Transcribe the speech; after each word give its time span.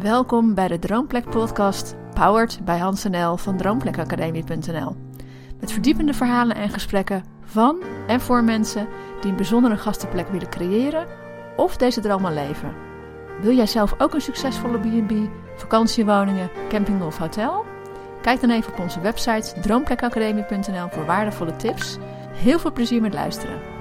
Welkom 0.00 0.54
bij 0.54 0.68
de 0.68 0.78
Droomplek 0.78 1.30
podcast, 1.30 1.94
powered 2.14 2.64
bij 2.64 2.78
Hans 2.78 3.04
NL 3.04 3.36
van 3.36 3.56
droomplekacademie.nl. 3.56 4.96
Met 5.60 5.72
verdiepende 5.72 6.14
verhalen 6.14 6.56
en 6.56 6.68
gesprekken 6.68 7.24
van 7.44 7.82
en 8.06 8.20
voor 8.20 8.44
mensen 8.44 8.88
die 9.20 9.30
een 9.30 9.36
bijzondere 9.36 9.76
gastenplek 9.76 10.28
willen 10.28 10.48
creëren 10.48 11.06
of 11.56 11.76
deze 11.76 12.00
droom 12.00 12.24
al 12.24 12.32
leven. 12.32 12.74
Wil 13.40 13.54
jij 13.54 13.66
zelf 13.66 13.94
ook 14.00 14.14
een 14.14 14.20
succesvolle 14.20 14.78
B&B, 14.78 15.12
vakantiewoningen, 15.56 16.50
camping 16.68 17.02
of 17.02 17.18
hotel? 17.18 17.64
Kijk 18.22 18.40
dan 18.40 18.50
even 18.50 18.72
op 18.72 18.78
onze 18.78 19.00
website 19.00 19.60
droomplekacademie.nl 19.60 20.88
voor 20.90 21.06
waardevolle 21.06 21.56
tips. 21.56 21.98
Heel 22.32 22.58
veel 22.58 22.72
plezier 22.72 23.00
met 23.00 23.14
luisteren. 23.14 23.73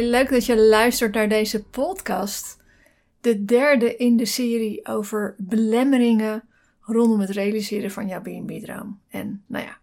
Leuk 0.00 0.30
dat 0.30 0.46
je 0.46 0.56
luistert 0.56 1.14
naar 1.14 1.28
deze 1.28 1.64
podcast. 1.64 2.62
De 3.20 3.44
derde 3.44 3.96
in 3.96 4.16
de 4.16 4.24
serie 4.26 4.86
over 4.86 5.34
belemmeringen 5.38 6.48
rondom 6.80 7.20
het 7.20 7.30
realiseren 7.30 7.90
van 7.90 8.06
jouw 8.06 8.20
B&B-droom. 8.20 9.00
En 9.08 9.44
nou 9.46 9.64
ja, 9.64 9.78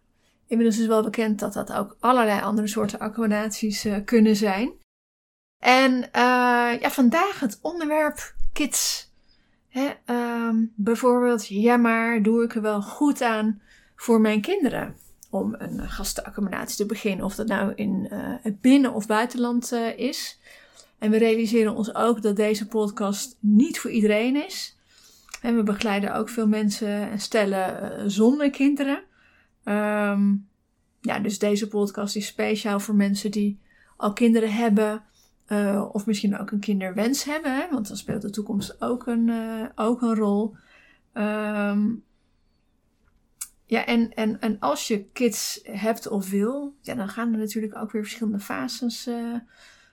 inmiddels 0.48 0.80
is 0.80 0.88
wel 0.88 1.04
bekend 1.04 1.40
dat 1.40 1.54
dat 1.54 1.74
ook 1.74 1.96
allerlei 2.00 2.42
andere 2.42 2.68
soorten 2.68 3.00
accommodaties 3.00 3.86
uh, 3.86 3.96
kunnen 4.06 4.36
zijn. 4.36 4.72
En 5.64 5.94
uh, 5.94 6.80
ja, 6.80 6.90
vandaag 6.90 7.40
het 7.40 7.60
onderwerp 7.62 8.36
kids. 8.54 9.12
Hè, 9.70 9.92
um, 10.06 10.74
bijvoorbeeld, 10.76 11.48
ja 11.48 11.78
maar, 11.78 12.22
doe 12.22 12.44
ik 12.44 12.56
er 12.56 12.62
wel 12.62 12.82
goed 12.82 13.22
aan 13.22 13.62
voor 13.96 14.22
mijn 14.22 14.42
kinderen? 14.42 14.98
Om 15.34 15.56
een 15.58 15.90
gastenaccommodatie 15.90 16.78
te 16.78 16.86
beginnen. 16.86 17.26
Of 17.26 17.36
dat 17.36 17.48
nou 17.48 17.74
in 17.76 18.08
uh, 18.12 18.20
het 18.42 18.62
binnen- 18.62 18.94
of 18.94 19.08
buitenland 19.08 19.72
uh, 19.74 19.98
is. 19.98 20.40
En 20.98 21.12
we 21.12 21.18
realiseren 21.18 21.76
ons 21.76 21.96
ook 21.96 22.22
dat 22.22 22.36
deze 22.36 22.68
podcast 22.68 23.38
niet 23.40 23.80
voor 23.80 23.92
iedereen 23.92 24.46
is. 24.46 24.78
En 25.42 25.56
we 25.56 25.64
begeleiden 25.64 26.16
ook 26.16 26.30
veel 26.30 26.48
mensen 26.48 27.10
en 27.10 27.20
stellen 27.20 28.12
zonder 28.12 28.50
kinderen. 28.50 29.04
Um, 29.64 30.48
ja, 31.02 31.20
dus 31.20 31.40
deze 31.40 31.68
podcast 31.68 32.16
is 32.16 32.26
speciaal 32.26 32.80
voor 32.80 32.96
mensen 32.96 33.32
die 33.32 33.60
al 33.98 34.14
kinderen 34.14 34.54
hebben. 34.54 35.04
of 35.92 36.06
misschien 36.06 36.40
ook 36.40 36.52
een 36.52 36.60
kinderwens 36.60 37.24
hebben. 37.24 37.68
Want 37.72 37.88
dan 37.88 37.98
speelt 37.98 38.22
de 38.22 38.30
toekomst 38.30 38.82
ook 38.82 39.08
een, 39.08 39.32
ook 39.76 40.02
een 40.02 40.16
rol. 40.16 40.56
Um, 41.14 42.04
ja, 43.66 43.86
en, 43.86 44.14
en, 44.14 44.40
en 44.40 44.60
als 44.60 44.88
je 44.88 45.06
kids 45.14 45.60
hebt 45.64 46.08
of 46.08 46.30
wil, 46.30 46.76
ja, 46.82 46.96
dan 46.96 47.10
gaan 47.10 47.34
er 47.34 47.40
natuurlijk 47.40 47.76
ook 47.76 47.92
weer 47.92 48.02
verschillende 48.02 48.40
fases, 48.40 49.08
uh, 49.08 49.36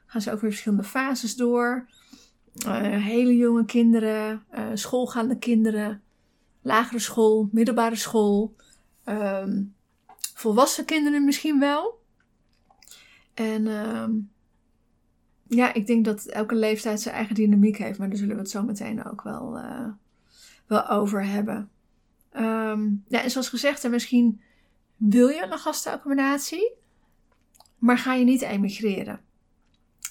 gaan 0.06 0.20
ze 0.20 0.32
ook 0.32 0.40
weer 0.40 0.50
verschillende 0.50 0.84
fases 0.84 1.36
door. 1.36 1.88
Uh, 2.66 2.80
hele 2.82 3.36
jonge 3.36 3.64
kinderen, 3.64 4.44
uh, 4.54 4.66
schoolgaande 4.74 5.38
kinderen, 5.38 6.02
lagere 6.62 6.98
school, 6.98 7.48
middelbare 7.52 7.96
school, 7.96 8.56
um, 9.04 9.74
volwassen 10.34 10.84
kinderen 10.84 11.24
misschien 11.24 11.58
wel. 11.58 12.00
En 13.34 13.66
um, 13.66 14.30
ja, 15.48 15.74
ik 15.74 15.86
denk 15.86 16.04
dat 16.04 16.24
elke 16.24 16.54
leeftijd 16.54 17.00
zijn 17.00 17.14
eigen 17.14 17.34
dynamiek 17.34 17.76
heeft, 17.76 17.98
maar 17.98 18.08
daar 18.08 18.18
zullen 18.18 18.34
we 18.34 18.40
het 18.40 18.50
zo 18.50 18.62
meteen 18.62 19.04
ook 19.04 19.22
wel, 19.22 19.60
wel 20.66 20.88
over 20.88 21.26
hebben. 21.26 21.70
Um, 22.36 23.04
ja, 23.08 23.22
en 23.22 23.30
zoals 23.30 23.48
gezegd, 23.48 23.88
misschien 23.88 24.40
wil 24.96 25.28
je 25.28 25.42
een 25.42 25.58
gastenaccommodatie, 25.58 26.72
maar 27.78 27.98
ga 27.98 28.14
je 28.14 28.24
niet 28.24 28.42
emigreren. 28.42 29.20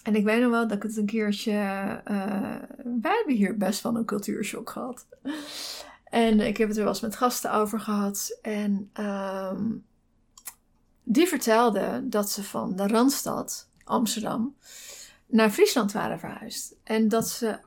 En 0.03 0.16
ik 0.16 0.24
weet 0.24 0.41
nog 0.41 0.52
wel 0.52 0.68
dat 0.68 0.78
ik 0.78 0.84
het 0.84 0.97
een 0.97 1.06
keertje. 1.06 1.52
Uh, 1.52 2.56
wij 3.02 3.16
hebben 3.16 3.35
hier 3.35 3.58
best 3.58 3.81
wel 3.81 3.96
een 3.96 4.06
cultuurshock 4.06 4.69
gehad. 4.69 5.08
En 6.03 6.40
ik 6.40 6.58
heb 6.58 6.68
het 6.68 6.78
er 6.78 6.84
wel 6.84 6.91
eens 6.91 7.02
met 7.02 7.16
gasten 7.16 7.53
over 7.53 7.79
gehad. 7.79 8.40
En 8.41 8.91
um, 9.00 9.85
die 11.03 11.28
vertelde 11.28 12.02
dat 12.03 12.29
ze 12.29 12.44
van 12.44 12.75
de 12.75 12.88
Randstad, 12.88 13.69
Amsterdam, 13.84 14.56
naar 15.25 15.50
Friesland 15.50 15.91
waren 15.91 16.19
verhuisd. 16.19 16.75
En 16.84 17.08
dat 17.08 17.29
ze 17.29 17.59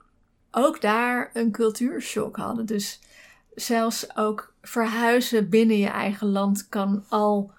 ook 0.51 0.81
daar 0.81 1.31
een 1.33 1.51
cultuurshock 1.51 2.37
hadden. 2.37 2.67
Dus 2.67 3.01
zelfs 3.55 4.17
ook 4.17 4.55
verhuizen 4.63 5.49
binnen 5.49 5.79
je 5.79 5.89
eigen 5.89 6.27
land 6.27 6.69
kan 6.69 7.05
al 7.09 7.53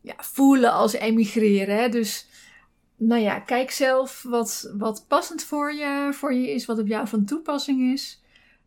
ja, 0.00 0.14
voelen 0.16 0.72
als 0.72 0.92
emigreren. 0.92 1.76
Hè? 1.76 1.88
Dus 1.88 2.28
nou 2.96 3.20
ja, 3.20 3.40
kijk 3.40 3.70
zelf 3.70 4.22
wat, 4.22 4.72
wat 4.76 5.04
passend 5.08 5.42
voor 5.42 5.72
je, 5.72 6.10
voor 6.12 6.34
je 6.34 6.50
is, 6.50 6.66
wat 6.66 6.78
op 6.78 6.86
jou 6.86 7.08
van 7.08 7.24
toepassing 7.24 7.92
is. 7.92 8.22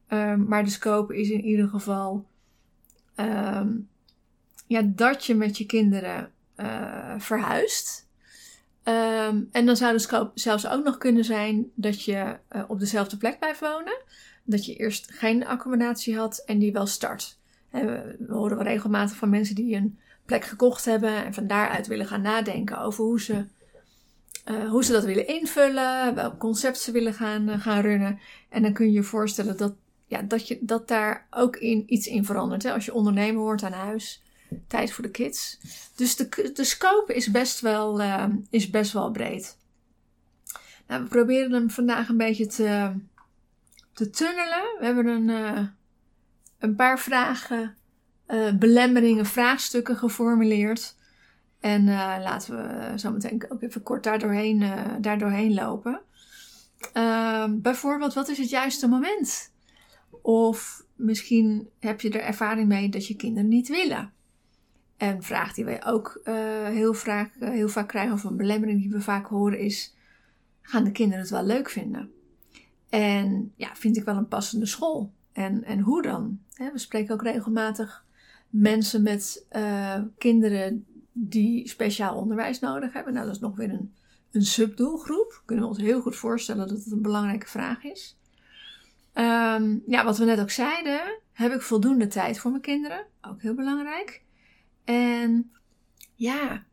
Um, 0.09 0.45
maar 0.47 0.63
de 0.63 0.69
scope 0.69 1.19
is 1.19 1.29
in 1.29 1.44
ieder 1.44 1.67
geval 1.67 2.25
um, 3.16 3.89
ja, 4.67 4.81
dat 4.85 5.25
je 5.25 5.35
met 5.35 5.57
je 5.57 5.66
kinderen 5.66 6.31
uh, 6.57 7.16
verhuist. 7.17 8.07
Um, 8.83 9.50
en 9.51 9.66
dan 9.66 9.75
zou 9.75 9.94
de 9.94 10.00
scope 10.00 10.31
zelfs 10.33 10.67
ook 10.67 10.83
nog 10.83 10.97
kunnen 10.97 11.23
zijn 11.23 11.72
dat 11.75 12.03
je 12.03 12.38
uh, 12.51 12.63
op 12.67 12.79
dezelfde 12.79 13.17
plek 13.17 13.39
blijft 13.39 13.59
wonen 13.59 14.01
dat 14.47 14.65
je 14.65 14.75
eerst 14.75 15.11
geen 15.11 15.45
accommodatie 15.45 16.17
had 16.17 16.37
en 16.45 16.59
die 16.59 16.71
wel 16.71 16.85
start. 16.85 17.37
We 17.69 18.15
horen 18.29 18.57
wel 18.57 18.65
regelmatig 18.65 19.17
van 19.17 19.29
mensen 19.29 19.55
die 19.55 19.75
een 19.75 19.99
plek 20.25 20.45
gekocht 20.45 20.85
hebben 20.85 21.25
en 21.25 21.33
van 21.33 21.47
daaruit 21.47 21.87
willen 21.87 22.07
gaan 22.07 22.21
nadenken 22.21 22.79
over 22.79 23.03
hoe 23.03 23.21
ze, 23.21 23.45
uh, 24.51 24.69
hoe 24.69 24.83
ze 24.83 24.91
dat 24.91 25.03
willen 25.03 25.27
invullen, 25.27 26.15
welk 26.15 26.37
concept 26.37 26.79
ze 26.79 26.91
willen 26.91 27.13
gaan, 27.13 27.49
uh, 27.49 27.61
gaan 27.61 27.81
runnen. 27.81 28.19
En 28.49 28.61
dan 28.61 28.73
kun 28.73 28.85
je 28.85 28.91
je 28.91 29.03
voorstellen 29.03 29.57
dat, 29.57 29.73
ja, 30.05 30.21
dat, 30.21 30.47
je, 30.47 30.57
dat 30.61 30.87
daar 30.87 31.27
ook 31.29 31.55
in, 31.55 31.83
iets 31.87 32.07
in 32.07 32.25
verandert. 32.25 32.63
Hè? 32.63 32.73
Als 32.73 32.85
je 32.85 32.93
ondernemer 32.93 33.41
wordt 33.41 33.63
aan 33.63 33.71
huis, 33.71 34.23
tijd 34.67 34.91
voor 34.91 35.03
de 35.03 35.11
kids. 35.11 35.59
Dus 35.95 36.15
de, 36.15 36.51
de 36.53 36.63
scope 36.63 37.13
is 37.13 37.31
best 37.31 37.59
wel, 37.59 38.01
uh, 38.01 38.25
is 38.49 38.69
best 38.69 38.91
wel 38.91 39.11
breed. 39.11 39.57
Nou, 40.87 41.03
we 41.03 41.09
proberen 41.09 41.51
hem 41.51 41.69
vandaag 41.69 42.09
een 42.09 42.17
beetje 42.17 42.47
te 42.47 42.91
te 43.97 44.09
tunnelen. 44.09 44.75
We 44.79 44.85
hebben 44.85 45.05
een, 45.07 45.29
uh, 45.29 45.67
een 46.59 46.75
paar 46.75 46.99
vragen, 46.99 47.75
uh, 48.27 48.53
belemmeringen, 48.53 49.25
vraagstukken 49.25 49.95
geformuleerd. 49.95 50.95
En 51.59 51.87
uh, 51.87 52.15
laten 52.23 52.55
we 52.57 52.99
zo 52.99 53.11
meteen 53.11 53.45
ook 53.49 53.61
even 53.61 53.83
kort 53.83 54.03
daar 54.03 54.19
doorheen, 54.19 54.63
daar 55.01 55.17
doorheen 55.17 55.53
lopen. 55.53 56.01
Ehm, 56.93 57.61
bijvoorbeeld, 57.61 58.13
wat 58.13 58.29
is 58.29 58.37
het 58.37 58.49
juiste 58.49 58.87
moment? 58.87 59.51
Of 60.21 60.85
misschien 60.95 61.69
heb 61.79 62.01
je 62.01 62.09
er 62.09 62.21
ervaring 62.21 62.67
mee 62.67 62.89
dat 62.89 63.07
je 63.07 63.15
kinderen 63.15 63.49
niet 63.49 63.67
willen. 63.67 64.13
En 64.97 65.23
vraag 65.23 65.53
die 65.53 65.65
wij 65.65 65.85
ook 65.85 66.21
heel, 66.71 66.93
vaak, 66.93 67.31
heel 67.39 67.69
vaak 67.69 67.87
krijgen, 67.87 68.13
of 68.13 68.23
een 68.23 68.37
belemmering 68.37 68.81
die 68.81 68.91
we 68.91 69.01
vaak 69.01 69.27
horen, 69.27 69.59
is: 69.59 69.95
gaan 70.61 70.83
de 70.83 70.91
kinderen 70.91 71.21
het 71.21 71.29
wel 71.29 71.45
leuk 71.45 71.69
vinden? 71.69 72.11
En 72.89 73.53
ja, 73.55 73.75
vind 73.75 73.97
ik 73.97 74.03
wel 74.03 74.15
een 74.15 74.27
passende 74.27 74.65
school? 74.65 75.13
En, 75.31 75.63
en 75.63 75.79
hoe 75.79 76.01
dan? 76.01 76.39
we 76.57 76.71
spreken 76.73 77.13
ook 77.13 77.23
regelmatig 77.23 78.05
mensen 78.49 79.03
met 79.03 79.45
uh, 79.51 80.01
kinderen 80.17 80.85
die 81.11 81.67
speciaal 81.67 82.15
onderwijs 82.15 82.59
nodig 82.59 82.94
hebben. 82.94 83.13
Nou, 83.13 83.25
dat 83.25 83.35
is 83.35 83.41
nog 83.41 83.56
weer 83.56 83.69
een, 83.69 83.94
een 84.31 84.45
subdoelgroep. 84.45 85.41
Kunnen 85.45 85.65
we 85.65 85.69
ons 85.71 85.79
heel 85.79 86.01
goed 86.01 86.15
voorstellen 86.15 86.67
dat 86.67 86.77
het 86.77 86.91
een 86.91 87.01
belangrijke 87.01 87.47
vraag 87.47 87.83
is. 87.83 88.17
Um, 89.13 89.83
ja, 89.88 90.03
wat 90.03 90.17
we 90.17 90.25
net 90.25 90.39
ook 90.39 90.50
zeiden, 90.50 91.19
heb 91.31 91.53
ik 91.53 91.62
voldoende 91.62 92.07
tijd 92.07 92.39
voor 92.39 92.51
mijn 92.51 92.63
kinderen? 92.63 93.06
Ook 93.21 93.41
heel 93.41 93.53
belangrijk. 93.56 94.23
En 94.83 95.51
ja, 96.15 96.63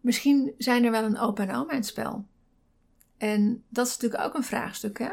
misschien 0.00 0.54
zijn 0.58 0.84
er 0.84 0.90
wel 0.90 1.04
een 1.04 1.18
opa 1.18 1.42
en 1.42 1.54
oma 1.54 1.70
in 1.70 1.76
het 1.76 1.86
spel. 1.86 2.26
En 3.18 3.64
dat 3.68 3.86
is 3.86 3.92
natuurlijk 3.92 4.22
ook 4.22 4.34
een 4.34 4.44
vraagstuk, 4.44 4.98
hè? 4.98 5.10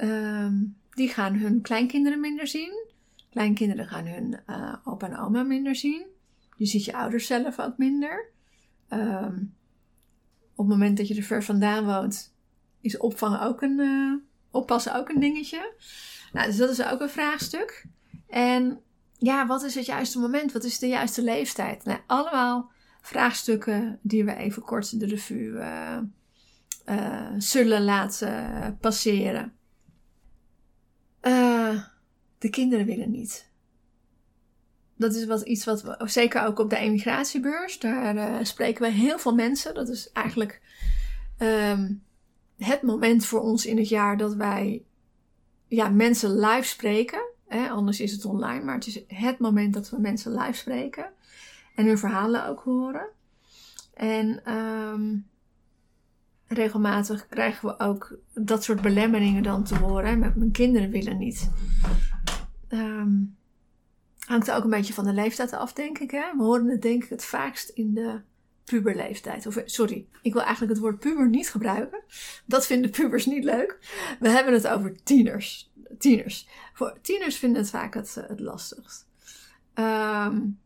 Um, 0.00 0.76
die 0.90 1.08
gaan 1.08 1.34
hun 1.34 1.60
kleinkinderen 1.60 2.20
minder 2.20 2.46
zien. 2.46 2.86
Kleinkinderen 3.30 3.86
gaan 3.86 4.06
hun 4.06 4.40
uh, 4.46 4.74
opa 4.84 5.06
en 5.06 5.18
oma 5.18 5.42
minder 5.42 5.76
zien. 5.76 6.06
Je 6.56 6.66
ziet 6.66 6.84
je 6.84 6.96
ouders 6.96 7.26
zelf 7.26 7.58
ook 7.58 7.76
minder. 7.76 8.30
Um, 8.90 9.54
op 10.54 10.68
het 10.68 10.76
moment 10.76 10.96
dat 10.96 11.08
je 11.08 11.14
er 11.14 11.22
ver 11.22 11.44
vandaan 11.44 11.84
woont, 11.84 12.34
is 12.80 12.96
opvangen 12.96 13.40
ook 13.40 13.62
een, 13.62 13.78
uh, 13.78 14.14
oppassen 14.50 14.94
ook 14.94 15.08
een 15.08 15.20
dingetje. 15.20 15.74
Nou, 16.32 16.46
dus 16.46 16.56
dat 16.56 16.70
is 16.70 16.84
ook 16.84 17.00
een 17.00 17.08
vraagstuk. 17.08 17.86
En 18.28 18.80
ja, 19.18 19.46
wat 19.46 19.62
is 19.62 19.74
het 19.74 19.86
juiste 19.86 20.18
moment? 20.18 20.52
Wat 20.52 20.64
is 20.64 20.78
de 20.78 20.88
juiste 20.88 21.22
leeftijd? 21.22 21.84
Nou, 21.84 22.00
allemaal 22.06 22.70
vraagstukken 23.00 23.98
die 24.02 24.24
we 24.24 24.34
even 24.34 24.62
kort 24.62 25.00
de 25.00 25.06
revue 25.06 25.58
eh, 25.58 25.98
eh, 26.84 27.32
zullen 27.38 27.84
laten 27.84 28.76
passeren. 28.80 29.57
Eh, 32.38 32.48
de 32.48 32.50
kinderen 32.50 32.86
willen 32.86 33.10
niet. 33.10 33.46
Dat 34.96 35.14
is 35.14 35.26
wat, 35.26 35.40
iets 35.40 35.64
wat 35.64 35.82
we, 35.82 35.96
zeker 36.04 36.46
ook 36.46 36.58
op 36.58 36.70
de 36.70 36.76
emigratiebeurs, 36.76 37.78
daar 37.78 38.46
spreken 38.46 38.82
we 38.82 38.90
heel 38.90 39.18
veel 39.18 39.34
mensen. 39.34 39.74
Dat 39.74 39.88
is 39.88 40.12
eigenlijk 40.12 40.60
ehm, 41.36 41.92
het 42.58 42.82
moment 42.82 43.26
voor 43.26 43.40
ons 43.40 43.66
in 43.66 43.76
het 43.76 43.88
jaar 43.88 44.16
dat 44.16 44.34
wij 44.34 44.82
ja, 45.68 45.88
mensen 45.88 46.38
live 46.38 46.66
spreken. 46.66 47.20
Hè? 47.48 47.68
Anders 47.68 48.00
is 48.00 48.12
het 48.12 48.24
online, 48.24 48.64
maar 48.64 48.74
het 48.74 48.86
is 48.86 49.00
het 49.06 49.38
moment 49.38 49.74
dat 49.74 49.90
we 49.90 50.00
mensen 50.00 50.34
live 50.34 50.58
spreken 50.58 51.10
en 51.74 51.86
hun 51.86 51.98
verhalen 51.98 52.46
ook 52.46 52.60
horen. 52.60 53.06
En 53.94 54.52
um, 54.54 55.26
regelmatig 56.46 57.28
krijgen 57.28 57.68
we 57.68 57.78
ook 57.78 58.18
dat 58.34 58.64
soort 58.64 58.80
belemmeringen 58.80 59.42
dan 59.42 59.64
te 59.64 59.74
horen. 59.76 60.18
Met 60.18 60.34
mijn 60.34 60.50
kinderen 60.50 60.90
willen 60.90 61.18
niet. 61.18 61.50
Um, 62.68 63.36
hangt 64.18 64.48
er 64.48 64.54
ook 64.54 64.64
een 64.64 64.70
beetje 64.70 64.92
van 64.92 65.04
de 65.04 65.12
leeftijd 65.12 65.52
af, 65.52 65.72
denk 65.72 65.98
ik. 65.98 66.10
Hè? 66.10 66.36
We 66.36 66.42
horen 66.42 66.68
het 66.68 66.82
denk 66.82 67.04
ik 67.04 67.10
het 67.10 67.24
vaakst 67.24 67.68
in 67.68 67.94
de 67.94 68.20
puberleeftijd. 68.64 69.46
Of, 69.46 69.62
sorry, 69.64 70.06
ik 70.22 70.32
wil 70.32 70.42
eigenlijk 70.42 70.72
het 70.72 70.82
woord 70.82 70.98
puber 70.98 71.28
niet 71.28 71.50
gebruiken. 71.50 72.02
Dat 72.44 72.66
vinden 72.66 72.90
pubers 72.90 73.26
niet 73.26 73.44
leuk. 73.44 73.78
We 74.20 74.28
hebben 74.28 74.52
het 74.52 74.66
over 74.66 75.02
tieners. 75.02 75.72
Tieners. 75.98 76.48
Voor 76.74 76.98
tieners 77.02 77.36
vinden 77.36 77.60
het 77.60 77.70
vaak 77.70 77.94
het, 77.94 78.14
het 78.14 78.40
lastigst. 78.40 79.06
Um, 79.74 80.58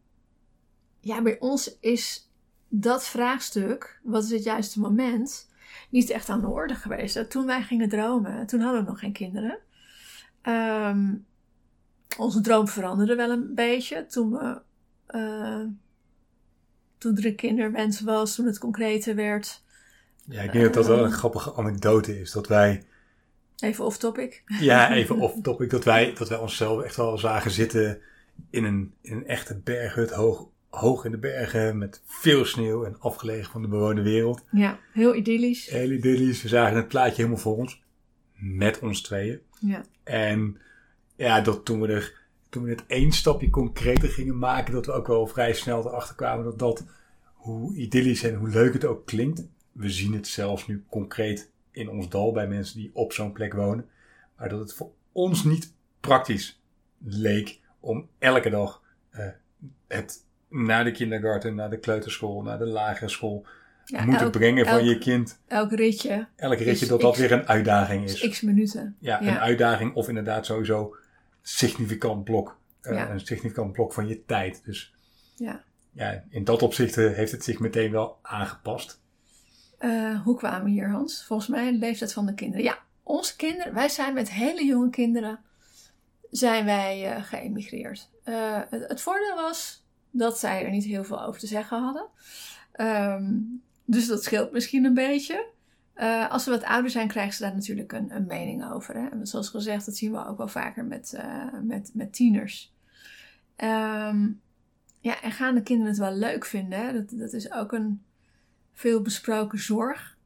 ja, 1.00 1.22
bij 1.22 1.40
ons 1.40 1.78
is 1.80 2.30
dat 2.68 3.06
vraagstuk, 3.06 4.00
wat 4.02 4.24
is 4.24 4.30
het 4.30 4.42
juiste 4.42 4.80
moment, 4.80 5.50
niet 5.90 6.10
echt 6.10 6.28
aan 6.28 6.40
de 6.40 6.46
orde 6.48 6.74
geweest. 6.74 7.30
Toen 7.30 7.46
wij 7.46 7.62
gingen 7.62 7.88
dromen, 7.88 8.46
toen 8.46 8.60
hadden 8.60 8.84
we 8.84 8.90
nog 8.90 8.98
geen 8.98 9.12
kinderen. 9.12 9.58
Um, 10.42 11.26
onze 12.18 12.40
droom 12.40 12.68
veranderde 12.68 13.14
wel 13.14 13.30
een 13.30 13.54
beetje 13.54 14.06
toen 14.06 14.30
we. 14.32 14.60
Uh, 15.10 15.64
toen 16.98 17.16
er 17.16 17.26
een 17.26 17.36
kinderwens 17.36 18.00
was, 18.00 18.34
toen 18.34 18.46
het 18.46 18.58
concreter 18.58 19.14
werd. 19.14 19.62
Ja, 20.24 20.42
ik 20.42 20.52
denk 20.52 20.64
dat 20.64 20.74
dat 20.74 20.86
wel 20.86 21.04
een 21.04 21.12
grappige 21.12 21.54
anekdote 21.54 22.20
is. 22.20 22.32
Dat 22.32 22.46
wij. 22.46 22.84
Even 23.58 23.84
off 23.84 23.98
topic. 23.98 24.42
Ja, 24.60 24.90
even 24.92 25.18
off 25.18 25.34
topic. 25.42 25.70
Dat 25.70 25.84
wij, 25.84 26.14
dat 26.14 26.28
wij 26.28 26.38
onszelf 26.38 26.82
echt 26.82 26.96
wel 26.96 27.18
zagen 27.18 27.50
zitten 27.50 28.00
in 28.50 28.64
een, 28.64 28.94
in 29.00 29.16
een 29.16 29.26
echte 29.26 29.58
berghut 29.58 30.10
hoog 30.10 30.48
hoog 30.70 31.04
in 31.04 31.10
de 31.10 31.18
bergen 31.18 31.78
met 31.78 32.02
veel 32.04 32.44
sneeuw 32.44 32.84
en 32.84 32.96
afgelegen 33.00 33.52
van 33.52 33.62
de 33.62 33.68
bewoonde 33.68 34.02
wereld. 34.02 34.44
Ja, 34.50 34.78
heel 34.92 35.14
idyllisch. 35.14 35.66
Heel 35.66 35.90
idyllisch. 35.90 36.42
We 36.42 36.48
zagen 36.48 36.76
het 36.76 36.88
plaatje 36.88 37.16
helemaal 37.16 37.38
voor 37.38 37.56
ons. 37.56 37.82
Met 38.34 38.78
ons 38.78 39.02
tweeën. 39.02 39.40
Ja. 39.60 39.84
En 40.04 40.60
ja, 41.22 41.40
dat 41.40 41.64
toen 41.64 41.80
we 41.80 41.88
er, 41.88 42.20
toen 42.48 42.62
we 42.62 42.70
het 42.70 42.84
één 42.86 43.12
stapje 43.12 43.50
concreter 43.50 44.08
gingen 44.08 44.38
maken, 44.38 44.72
dat 44.72 44.86
we 44.86 44.92
ook 44.92 45.06
wel 45.06 45.26
vrij 45.26 45.52
snel 45.52 45.86
erachter 45.86 46.14
kwamen 46.14 46.44
dat 46.44 46.58
dat, 46.58 46.84
hoe 47.34 47.76
idyllisch 47.76 48.22
en 48.22 48.34
hoe 48.34 48.48
leuk 48.48 48.72
het 48.72 48.84
ook 48.84 49.06
klinkt. 49.06 49.46
We 49.72 49.90
zien 49.90 50.12
het 50.12 50.26
zelfs 50.26 50.66
nu 50.66 50.84
concreet 50.88 51.50
in 51.70 51.88
ons 51.88 52.08
dal 52.08 52.32
bij 52.32 52.48
mensen 52.48 52.76
die 52.76 52.90
op 52.94 53.12
zo'n 53.12 53.32
plek 53.32 53.54
wonen. 53.54 53.88
Maar 54.36 54.48
dat 54.48 54.60
het 54.60 54.74
voor 54.74 54.90
ons 55.12 55.44
niet 55.44 55.74
praktisch 56.00 56.62
leek 56.98 57.60
om 57.80 58.08
elke 58.18 58.50
dag 58.50 58.82
uh, 59.12 59.26
het 59.88 60.24
naar 60.48 60.84
de 60.84 60.92
kindergarten, 60.92 61.54
naar 61.54 61.70
de 61.70 61.78
kleuterschool, 61.78 62.42
naar 62.42 62.58
de 62.58 62.66
lagere 62.66 63.08
school 63.08 63.46
ja, 63.84 64.04
moeten 64.04 64.30
brengen 64.30 64.66
van 64.66 64.84
je 64.84 64.98
kind. 64.98 65.40
Elk 65.46 65.72
ritje. 65.72 66.26
Elk 66.36 66.58
ritje 66.58 66.86
dat 66.86 67.00
dat 67.00 67.16
weer 67.16 67.32
een 67.32 67.46
uitdaging 67.46 68.04
is. 68.04 68.28
X 68.28 68.40
minuten. 68.40 68.96
Ja, 68.98 69.22
een 69.22 69.38
uitdaging 69.38 69.94
of 69.94 70.08
inderdaad 70.08 70.46
sowieso 70.46 70.96
significant 71.42 72.24
blok. 72.24 72.60
Uh, 72.82 73.10
Een 73.10 73.20
significant 73.20 73.72
blok 73.72 73.92
van 73.92 74.06
je 74.08 74.24
tijd. 74.24 74.64
Dus 74.64 74.94
ja. 75.36 75.64
ja, 75.92 76.24
in 76.30 76.44
dat 76.44 76.62
opzicht 76.62 76.96
eh, 76.96 77.12
heeft 77.12 77.32
het 77.32 77.44
zich 77.44 77.58
meteen 77.58 77.90
wel 77.90 78.18
aangepast. 78.22 79.00
Uh, 79.80 80.22
hoe 80.22 80.36
kwamen 80.36 80.64
we 80.64 80.70
hier, 80.70 80.90
Hans? 80.90 81.24
Volgens 81.24 81.48
mij 81.48 81.70
de 81.70 81.78
leeftijd 81.78 82.12
van 82.12 82.26
de 82.26 82.34
kinderen. 82.34 82.64
Ja, 82.64 82.78
onze 83.02 83.36
kinderen, 83.36 83.74
wij 83.74 83.88
zijn 83.88 84.14
met 84.14 84.30
hele 84.30 84.64
jonge 84.64 84.90
kinderen, 84.90 85.40
zijn 86.30 86.64
wij 86.64 87.16
uh, 87.16 87.24
geëmigreerd. 87.24 88.10
Het, 88.24 88.88
het 88.88 89.00
voordeel 89.00 89.34
was, 89.34 89.86
dat 90.10 90.38
zij 90.38 90.64
er 90.64 90.70
niet 90.70 90.84
heel 90.84 91.04
veel 91.04 91.22
over 91.22 91.40
te 91.40 91.46
zeggen 91.46 91.82
hadden. 91.82 92.06
Ehm, 92.72 93.34
dus 93.84 94.06
dat 94.06 94.24
scheelt 94.24 94.52
misschien 94.52 94.84
een 94.84 94.94
beetje. 94.94 95.46
Uh, 95.96 96.30
als 96.30 96.44
ze 96.44 96.50
wat 96.50 96.64
ouder 96.64 96.90
zijn, 96.90 97.08
krijgen 97.08 97.34
ze 97.34 97.42
daar 97.42 97.54
natuurlijk 97.54 97.92
een, 97.92 98.14
een 98.14 98.26
mening 98.26 98.70
over. 98.72 98.94
Hè? 98.94 99.08
Zoals 99.22 99.48
gezegd, 99.48 99.86
dat 99.86 99.96
zien 99.96 100.12
we 100.12 100.26
ook 100.26 100.36
wel 100.36 100.48
vaker 100.48 100.84
met, 100.84 101.12
uh, 101.16 101.44
met, 101.62 101.90
met 101.94 102.12
tieners. 102.12 102.72
Um, 103.56 104.40
ja, 105.00 105.22
en 105.22 105.32
gaan 105.32 105.54
de 105.54 105.62
kinderen 105.62 105.90
het 105.90 106.00
wel 106.00 106.14
leuk 106.14 106.44
vinden? 106.44 106.94
Dat, 106.94 107.18
dat 107.18 107.32
is 107.32 107.52
ook 107.52 107.72
een 107.72 108.02
veel 108.72 109.02
besproken 109.02 109.58
zorg. 109.58 110.16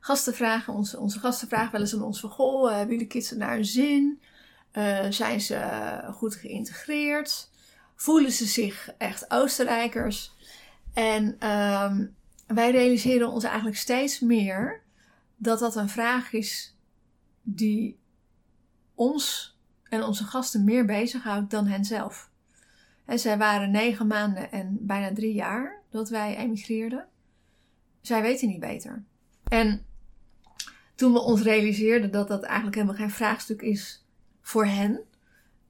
Gasten 0.00 0.34
vragen, 0.34 0.74
onze, 0.74 0.98
onze 0.98 1.18
gasten 1.18 1.48
vragen 1.48 1.72
wel 1.72 1.80
eens 1.80 1.94
aan 1.94 2.02
ons 2.02 2.20
van... 2.20 2.30
Goh, 2.30 2.70
uh, 2.70 2.76
hebben 2.76 2.94
jullie 2.94 3.10
kids 3.10 3.30
naar 3.30 3.54
hun 3.54 3.64
zin? 3.64 4.20
zijn 5.10 5.40
ze 5.40 6.00
goed 6.12 6.34
geïntegreerd? 6.34 7.50
voelen 8.00 8.32
ze 8.32 8.44
zich 8.44 8.90
echt 8.98 9.30
Oostenrijkers. 9.30 10.32
En 10.94 11.48
um, 11.48 12.14
wij 12.54 12.70
realiseren 12.70 13.28
ons 13.28 13.44
eigenlijk 13.44 13.76
steeds 13.76 14.20
meer 14.20 14.82
dat 15.36 15.58
dat 15.58 15.76
een 15.76 15.88
vraag 15.88 16.32
is 16.32 16.76
die 17.42 17.98
ons 18.94 19.56
en 19.82 20.02
onze 20.02 20.24
gasten 20.24 20.64
meer 20.64 20.84
bezighoudt 20.84 21.50
dan 21.50 21.66
henzelf. 21.66 22.30
En 23.04 23.18
zij 23.18 23.38
waren 23.38 23.70
negen 23.70 24.06
maanden 24.06 24.52
en 24.52 24.78
bijna 24.80 25.12
drie 25.12 25.34
jaar 25.34 25.82
dat 25.90 26.08
wij 26.08 26.36
emigreerden. 26.36 27.06
Zij 28.00 28.22
weten 28.22 28.48
niet 28.48 28.60
beter. 28.60 29.04
En 29.48 29.84
toen 30.94 31.12
we 31.12 31.18
ons 31.18 31.42
realiseerden 31.42 32.10
dat 32.10 32.28
dat 32.28 32.42
eigenlijk 32.42 32.74
helemaal 32.74 32.96
geen 32.96 33.10
vraagstuk 33.10 33.62
is 33.62 34.04
voor 34.40 34.66
hen, 34.66 34.90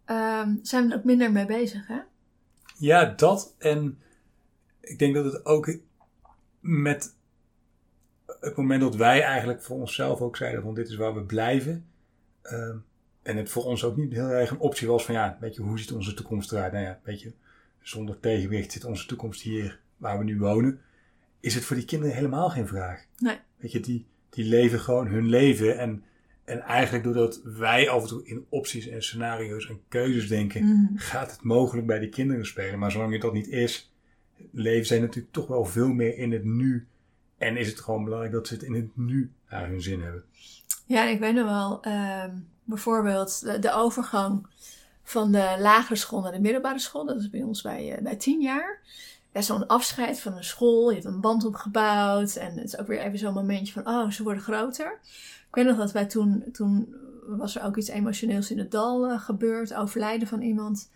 um, 0.07 0.59
zijn 0.63 0.87
we 0.87 0.93
er 0.93 0.99
ook 0.99 1.05
minder 1.05 1.33
mee 1.33 1.47
bezig. 1.47 1.87
Hè? 1.87 2.01
Ja, 2.79 3.05
dat. 3.05 3.55
En 3.59 3.99
ik 4.81 4.99
denk 4.99 5.15
dat 5.15 5.25
het 5.25 5.45
ook 5.45 5.79
met 6.61 7.15
het 8.41 8.57
moment 8.57 8.81
dat 8.81 8.97
wij 8.97 9.23
eigenlijk 9.23 9.63
voor 9.63 9.77
onszelf 9.77 10.21
ook 10.21 10.37
zeiden 10.37 10.63
van 10.63 10.75
dit 10.75 10.89
is 10.89 10.97
waar 10.97 11.15
we 11.15 11.23
blijven. 11.23 11.87
Uh, 12.45 12.75
en 13.23 13.37
het 13.37 13.51
voor 13.51 13.65
ons 13.65 13.85
ook 13.85 13.97
niet 13.97 14.13
heel 14.13 14.29
erg 14.29 14.51
een 14.51 14.59
optie 14.59 14.89
was 14.89 15.05
van 15.05 15.15
ja, 15.15 15.37
weet 15.41 15.55
je, 15.55 15.63
hoe 15.63 15.79
ziet 15.79 15.93
onze 15.93 16.15
toekomst 16.15 16.53
eruit? 16.53 16.73
Nou 16.73 16.85
ja, 16.85 17.01
weet 17.03 17.21
je, 17.21 17.33
zonder 17.81 18.21
tegenwicht 18.21 18.73
zit 18.73 18.85
onze 18.85 19.07
toekomst 19.07 19.41
hier 19.43 19.81
waar 19.97 20.19
we 20.19 20.25
nu 20.25 20.39
wonen. 20.39 20.81
Is 21.41 21.55
het 21.55 21.65
voor 21.65 21.77
die 21.77 21.85
kinderen 21.85 22.15
helemaal 22.15 22.51
geen 22.51 22.67
vraag. 22.67 23.05
Nee. 23.19 23.39
Weet 23.57 23.73
je, 23.73 23.81
die, 23.81 24.07
die 24.31 24.45
leven 24.45 24.81
gewoon 24.81 25.07
hun 25.07 25.27
leven 25.27 25.79
en 25.79 26.05
en 26.51 26.61
eigenlijk 26.61 27.05
doordat 27.05 27.41
wij 27.45 27.89
af 27.89 28.03
en 28.03 28.09
toe 28.09 28.27
in 28.27 28.47
opties 28.49 28.89
en 28.89 29.03
scenario's 29.03 29.69
en 29.69 29.81
keuzes 29.89 30.29
denken, 30.29 30.65
mm. 30.65 30.91
gaat 30.95 31.31
het 31.31 31.43
mogelijk 31.43 31.87
bij 31.87 31.99
die 31.99 32.09
kinderen 32.09 32.47
spelen. 32.47 32.79
Maar 32.79 32.91
zolang 32.91 33.13
het 33.13 33.21
dat 33.21 33.33
niet 33.33 33.49
is, 33.49 33.90
leven 34.53 34.87
zij 34.87 34.99
natuurlijk 34.99 35.35
toch 35.35 35.47
wel 35.47 35.65
veel 35.65 35.89
meer 35.89 36.19
in 36.19 36.33
het 36.33 36.45
nu. 36.45 36.87
En 37.39 37.57
is 37.57 37.69
het 37.69 37.81
gewoon 37.81 38.05
belangrijk 38.05 38.33
dat 38.33 38.47
ze 38.47 38.55
het 38.55 38.63
in 38.63 38.75
het 38.75 38.97
nu 38.97 39.31
naar 39.51 39.69
hun 39.69 39.83
zin 39.83 40.03
hebben. 40.03 40.25
Ja, 40.87 41.05
ik 41.05 41.19
weet 41.19 41.35
nog 41.35 41.47
wel, 41.47 41.87
uh, 41.87 42.25
bijvoorbeeld 42.65 43.63
de, 43.63 43.73
overgang 43.73 44.47
van 45.03 45.33
de 45.33 45.57
lagere 45.59 45.97
school 45.97 46.21
naar 46.21 46.33
de 46.33 46.41
middelbare 46.41 46.79
school. 46.79 47.07
Dat 47.07 47.21
is 47.21 47.31
bij 47.31 47.43
ons 47.43 47.63
bij, 47.63 47.97
uh, 47.97 48.03
bij 48.03 48.17
tien 48.17 48.41
jaar. 48.41 48.81
Ja, 49.33 49.43
zo'n 49.43 49.67
afscheid 49.67 50.21
van 50.21 50.37
een 50.37 50.45
school. 50.45 50.89
Je 50.89 50.95
hebt 50.95 51.07
een 51.07 51.21
band 51.21 51.45
opgebouwd. 51.45 52.37
En 52.37 52.55
het 52.55 52.65
is 52.65 52.79
ook 52.79 52.87
weer 52.87 53.01
even 53.01 53.19
zo'n 53.19 53.35
momentje 53.35 53.73
van, 53.73 53.87
oh, 53.87 54.11
ze 54.11 54.23
worden 54.23 54.43
groter. 54.43 54.99
Ik 55.49 55.55
weet 55.55 55.65
nog 55.65 55.77
dat 55.77 55.93
wij 55.93 56.07
toen, 56.07 56.45
toen 56.53 56.95
was 57.27 57.57
er 57.57 57.65
ook 57.65 57.77
iets 57.77 57.89
emotioneels 57.89 58.51
in 58.51 58.59
het 58.59 58.71
dal 58.71 59.11
uh, 59.11 59.21
gebeurd, 59.21 59.75
overlijden 59.75 60.29
van 60.29 60.41
iemand. 60.41 60.91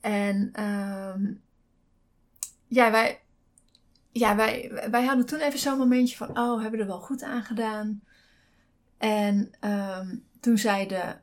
En 0.00 0.64
um, 0.64 1.40
ja, 2.70 2.90
wij, 2.90 3.20
ja 4.10 4.36
wij, 4.36 4.72
wij 4.90 5.04
hadden 5.04 5.26
toen 5.26 5.40
even 5.40 5.58
zo'n 5.58 5.78
momentje 5.78 6.16
van, 6.16 6.28
oh, 6.28 6.60
hebben 6.60 6.78
we 6.78 6.84
er 6.84 6.90
wel 6.90 7.00
goed 7.00 7.22
aan 7.22 7.42
gedaan. 7.42 8.02
En 8.98 9.50
um, 9.60 10.24
toen 10.40 10.58
zei 10.58 10.86
de 10.86 11.14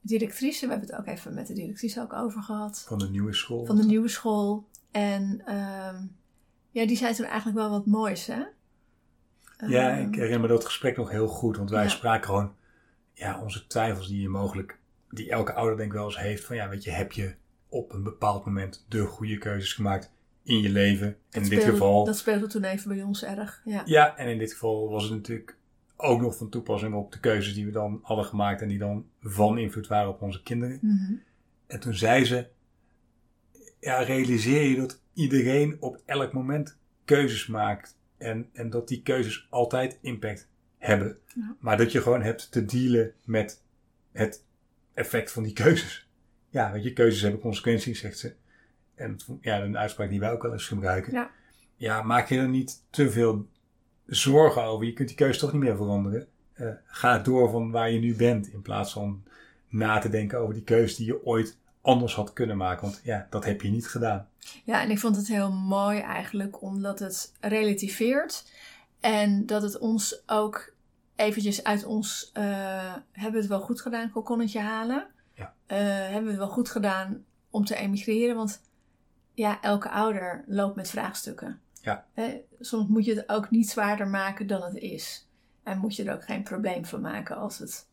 directrice, 0.00 0.66
we 0.66 0.72
hebben 0.72 0.88
het 0.88 0.98
ook 0.98 1.06
even 1.06 1.34
met 1.34 1.46
de 1.46 1.54
directrice 1.54 2.00
ook 2.00 2.12
over 2.12 2.42
gehad. 2.42 2.84
Van 2.88 2.98
de 2.98 3.08
nieuwe 3.08 3.32
school. 3.32 3.64
Van 3.64 3.76
de 3.76 3.84
nieuwe 3.84 4.08
school. 4.08 4.68
En 4.90 5.22
um, 5.54 6.16
ja, 6.70 6.86
die 6.86 6.96
zei 6.96 7.14
toen 7.14 7.26
eigenlijk 7.26 7.58
wel 7.58 7.70
wat 7.70 7.86
moois, 7.86 8.26
hè? 8.26 8.42
Ja, 9.66 9.90
ik 9.90 10.14
herinner 10.14 10.40
me 10.40 10.46
dat 10.48 10.64
gesprek 10.64 10.96
nog 10.96 11.10
heel 11.10 11.28
goed. 11.28 11.56
Want 11.56 11.70
wij 11.70 11.88
spraken 11.88 12.26
gewoon 12.26 12.54
ja, 13.12 13.40
onze 13.40 13.66
twijfels 13.66 14.08
die 14.08 14.20
je 14.20 14.28
mogelijk, 14.28 14.78
die 15.10 15.30
elke 15.30 15.52
ouder 15.52 15.76
denk 15.76 15.90
ik 15.90 15.96
wel 15.96 16.06
eens 16.06 16.18
heeft. 16.18 16.44
Van 16.44 16.56
ja, 16.56 16.68
weet 16.68 16.84
je, 16.84 16.90
heb 16.90 17.12
je 17.12 17.34
op 17.68 17.92
een 17.92 18.02
bepaald 18.02 18.44
moment 18.44 18.84
de 18.88 19.04
goede 19.04 19.38
keuzes 19.38 19.72
gemaakt? 19.72 20.14
In 20.46 20.60
je 20.60 20.68
leven. 20.70 21.06
Dat 21.06 21.16
En 21.30 21.42
in 21.42 21.48
dit 21.48 21.58
speelde- 21.60 21.70
geval. 21.78 22.04
Dat 22.04 22.16
speelde 22.18 22.46
toen 22.46 22.64
even 22.64 22.88
bij 22.88 23.02
ons 23.02 23.24
erg. 23.24 23.62
Ja. 23.64 23.82
Ja, 23.84 24.16
en 24.16 24.28
in 24.28 24.38
dit 24.38 24.52
geval 24.52 24.90
was 24.90 25.02
het 25.04 25.12
natuurlijk 25.12 25.56
ook 25.96 26.20
nog 26.20 26.36
van 26.36 26.48
toepassing 26.48 26.94
op 26.94 27.12
de 27.12 27.20
keuzes 27.20 27.54
die 27.54 27.64
we 27.64 27.70
dan 27.70 28.00
hadden 28.02 28.24
gemaakt 28.24 28.62
en 28.62 28.68
die 28.68 28.78
dan 28.78 29.06
van 29.20 29.58
invloed 29.58 29.86
waren 29.86 30.08
op 30.08 30.22
onze 30.22 30.42
kinderen. 30.42 30.78
Mhm. 30.82 31.12
En 31.66 31.80
toen 31.80 31.94
zei 31.94 32.24
ze, 32.24 32.46
ja, 33.80 34.02
realiseer 34.02 34.62
je 34.68 34.76
dat 34.76 35.00
iedereen 35.12 35.76
op 35.80 36.02
elk 36.04 36.32
moment 36.32 36.78
keuzes 37.04 37.46
maakt 37.46 37.96
en, 38.16 38.48
en 38.52 38.70
dat 38.70 38.88
die 38.88 39.02
keuzes 39.02 39.46
altijd 39.50 39.98
impact 40.00 40.48
hebben. 40.78 41.18
Ja. 41.34 41.56
Maar 41.60 41.76
dat 41.76 41.92
je 41.92 42.00
gewoon 42.00 42.22
hebt 42.22 42.52
te 42.52 42.64
dealen 42.64 43.12
met 43.24 43.62
het 44.12 44.44
effect 44.94 45.32
van 45.32 45.42
die 45.42 45.52
keuzes. 45.52 46.08
Ja, 46.50 46.72
weet 46.72 46.84
je, 46.84 46.92
keuzes 46.92 47.20
hebben 47.22 47.40
consequenties, 47.40 48.00
zegt 48.00 48.18
ze. 48.18 48.34
En 48.96 49.16
ja, 49.40 49.60
een 49.60 49.78
uitspraak 49.78 50.08
die 50.08 50.20
wij 50.20 50.32
ook 50.32 50.42
wel 50.42 50.52
eens 50.52 50.66
gebruiken. 50.66 51.12
Ja. 51.12 51.30
ja, 51.76 52.02
maak 52.02 52.28
je 52.28 52.38
er 52.38 52.48
niet 52.48 52.82
te 52.90 53.10
veel 53.10 53.46
zorgen 54.06 54.62
over. 54.62 54.86
Je 54.86 54.92
kunt 54.92 55.08
die 55.08 55.16
keuze 55.16 55.38
toch 55.38 55.52
niet 55.52 55.62
meer 55.62 55.76
veranderen. 55.76 56.26
Eh, 56.52 56.68
ga 56.86 57.18
door 57.18 57.50
van 57.50 57.70
waar 57.70 57.90
je 57.90 57.98
nu 57.98 58.16
bent. 58.16 58.48
In 58.52 58.62
plaats 58.62 58.92
van 58.92 59.22
na 59.68 59.98
te 59.98 60.08
denken 60.08 60.38
over 60.38 60.54
die 60.54 60.62
keuze 60.62 60.96
die 60.96 61.06
je 61.06 61.24
ooit 61.24 61.58
anders 61.80 62.14
had 62.14 62.32
kunnen 62.32 62.56
maken. 62.56 62.82
Want 62.82 63.00
ja, 63.04 63.26
dat 63.30 63.44
heb 63.44 63.62
je 63.62 63.70
niet 63.70 63.88
gedaan. 63.88 64.28
Ja, 64.64 64.82
en 64.82 64.90
ik 64.90 64.98
vond 64.98 65.16
het 65.16 65.28
heel 65.28 65.52
mooi 65.52 66.00
eigenlijk, 66.00 66.62
omdat 66.62 66.98
het 66.98 67.32
relativeert. 67.40 68.50
En 69.00 69.46
dat 69.46 69.62
het 69.62 69.78
ons 69.78 70.22
ook 70.26 70.72
eventjes 71.16 71.64
uit 71.64 71.84
ons... 71.84 72.30
eh, 72.32 72.44
hebben 73.12 73.32
we 73.32 73.38
het 73.38 73.46
wel 73.46 73.60
goed 73.60 73.80
gedaan, 73.80 74.10
kokonnetje 74.10 74.60
halen? 74.60 75.06
Ja. 75.34 75.54
Eh, 75.66 75.78
hebben 75.78 76.24
we 76.24 76.28
het 76.28 76.38
wel 76.38 76.48
goed 76.48 76.70
gedaan 76.70 77.24
om 77.50 77.64
te 77.64 77.76
emigreren? 77.76 78.36
Want 78.36 78.60
ja, 79.36 79.62
elke 79.62 79.88
ouder 79.88 80.44
loopt 80.46 80.76
met 80.76 80.90
vraagstukken. 80.90 81.60
Ja. 81.82 82.04
Soms 82.60 82.88
moet 82.88 83.04
je 83.04 83.14
het 83.14 83.28
ook 83.28 83.50
niet 83.50 83.70
zwaarder 83.70 84.08
maken 84.08 84.46
dan 84.46 84.62
het 84.62 84.74
is. 84.74 85.26
En 85.62 85.78
moet 85.78 85.96
je 85.96 86.04
er 86.04 86.14
ook 86.14 86.24
geen 86.24 86.42
probleem 86.42 86.84
van 86.84 87.00
maken 87.00 87.36
als 87.36 87.58
het... 87.58 87.86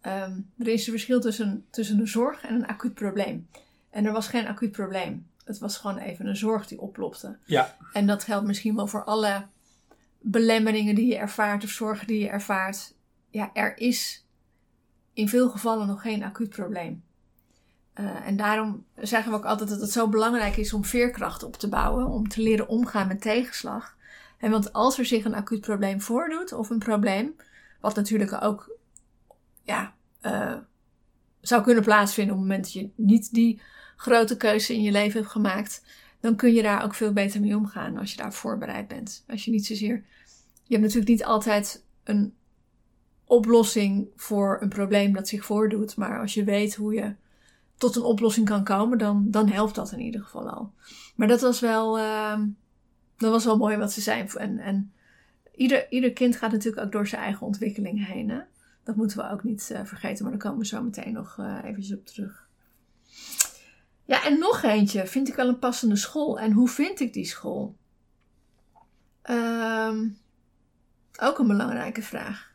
Ehm, 0.00 0.38
er 0.58 0.68
is 0.68 0.86
een 0.86 0.92
verschil 0.92 1.20
tussen, 1.20 1.64
tussen 1.70 1.98
een 1.98 2.08
zorg 2.08 2.42
en 2.42 2.54
een 2.54 2.66
acuut 2.66 2.94
probleem. 2.94 3.48
En 3.90 4.04
er 4.04 4.12
was 4.12 4.28
geen 4.28 4.46
acuut 4.46 4.72
probleem. 4.72 5.26
Het 5.44 5.58
was 5.58 5.76
gewoon 5.76 5.98
even 5.98 6.26
een 6.26 6.36
zorg 6.36 6.66
die 6.66 6.80
oplopte. 6.80 7.36
Ja, 7.44 7.76
En 7.92 8.06
dat 8.06 8.24
geldt 8.24 8.46
misschien 8.46 8.76
wel 8.76 8.86
voor 8.86 9.04
alle 9.04 9.46
belemmeringen 10.18 10.94
die 10.94 11.06
je 11.06 11.16
ervaart 11.16 11.64
of 11.64 11.70
zorgen 11.70 12.06
die 12.06 12.18
je 12.18 12.28
ervaart. 12.28 12.94
Ja, 13.30 13.50
er 13.54 13.78
is 13.78 14.24
in 15.12 15.28
veel 15.28 15.50
gevallen 15.50 15.86
nog 15.86 16.02
geen 16.02 16.22
acuut 16.22 16.48
probleem. 16.48 17.02
Eh, 17.92 18.26
en 18.26 18.36
daarom 18.36 18.84
zeggen 18.96 19.32
we 19.32 19.38
ook 19.38 19.44
altijd 19.44 19.68
dat 19.68 19.80
het 19.80 19.90
zo 19.90 20.08
belangrijk 20.08 20.56
is 20.56 20.72
om 20.72 20.84
veerkracht 20.84 21.42
op 21.42 21.56
te 21.56 21.68
bouwen, 21.68 22.06
om 22.06 22.28
te 22.28 22.42
leren 22.42 22.68
omgaan 22.68 23.08
met 23.08 23.20
tegenslag. 23.20 23.96
En 24.38 24.50
want 24.50 24.72
als 24.72 24.98
er 24.98 25.04
zich 25.04 25.24
een 25.24 25.34
acuut 25.34 25.60
probleem 25.60 26.00
voordoet, 26.00 26.52
of 26.52 26.70
een 26.70 26.78
probleem, 26.78 27.34
wat 27.80 27.94
natuurlijk 27.94 28.42
ook 28.42 28.76
ja, 29.62 29.94
eh, 30.20 30.56
zou 31.40 31.62
kunnen 31.62 31.84
plaatsvinden 31.84 32.34
op 32.34 32.40
het 32.40 32.48
moment 32.48 32.64
dat 32.64 32.82
je 32.82 32.90
niet 32.94 33.32
die 33.32 33.60
grote 33.96 34.36
keuze 34.36 34.74
in 34.74 34.82
je 34.82 34.92
leven 34.92 35.20
hebt 35.20 35.32
gemaakt, 35.32 35.84
dan 36.20 36.36
kun 36.36 36.52
je 36.52 36.62
daar 36.62 36.84
ook 36.84 36.94
veel 36.94 37.12
beter 37.12 37.40
mee 37.40 37.56
omgaan 37.56 37.96
als 37.96 38.10
je 38.10 38.16
daar 38.16 38.32
voorbereid 38.32 38.88
bent. 38.88 39.24
Als 39.28 39.44
je 39.44 39.50
niet 39.50 39.66
zozeer. 39.66 40.04
Je 40.62 40.76
hebt 40.76 40.82
natuurlijk 40.82 41.10
niet 41.10 41.24
altijd 41.24 41.84
een 42.04 42.34
oplossing 43.24 44.08
voor 44.16 44.58
een 44.60 44.68
probleem 44.68 45.12
dat 45.12 45.28
zich 45.28 45.44
voordoet, 45.44 45.96
maar 45.96 46.20
als 46.20 46.34
je 46.34 46.44
weet 46.44 46.74
hoe 46.74 46.94
je 46.94 47.14
tot 47.80 47.96
een 47.96 48.02
oplossing 48.02 48.46
kan 48.46 48.64
komen, 48.64 48.98
dan, 48.98 49.26
dan 49.30 49.48
helpt 49.48 49.74
dat 49.74 49.92
in 49.92 50.00
ieder 50.00 50.20
geval 50.20 50.50
al. 50.50 50.72
Maar 51.14 51.28
dat 51.28 51.40
was 51.40 51.60
wel, 51.60 51.98
ehm, 51.98 52.46
dat 53.16 53.30
was 53.30 53.44
wel 53.44 53.56
mooi 53.56 53.76
wat 53.76 53.92
ze 53.92 54.00
zei. 54.00 54.26
En, 54.34 54.58
en 54.58 54.92
ieder, 55.54 55.90
ieder 55.90 56.12
kind 56.12 56.36
gaat 56.36 56.52
natuurlijk 56.52 56.84
ook 56.84 56.92
door 56.92 57.06
zijn 57.06 57.22
eigen 57.22 57.46
ontwikkeling 57.46 58.06
heen. 58.06 58.30
Hè? 58.30 58.40
Dat 58.82 58.96
moeten 58.96 59.18
we 59.18 59.30
ook 59.30 59.44
niet 59.44 59.70
eh, 59.70 59.84
vergeten, 59.84 60.22
maar 60.22 60.32
daar 60.32 60.42
komen 60.42 60.58
we 60.58 60.66
zo 60.66 60.82
meteen 60.82 61.12
nog 61.12 61.38
eh 61.38 61.58
eventjes 61.64 61.98
op 61.98 62.06
terug. 62.06 62.48
Ja, 64.04 64.24
en 64.24 64.38
nog 64.38 64.62
eentje. 64.62 65.06
Vind 65.06 65.28
ik 65.28 65.34
wel 65.34 65.48
een 65.48 65.58
passende 65.58 65.96
school? 65.96 66.38
En 66.38 66.52
hoe 66.52 66.68
vind 66.68 67.00
ik 67.00 67.12
die 67.12 67.26
school? 67.26 67.76
Ehm, 69.22 70.08
ook 71.20 71.38
een 71.38 71.46
belangrijke 71.46 72.02
vraag. 72.02 72.52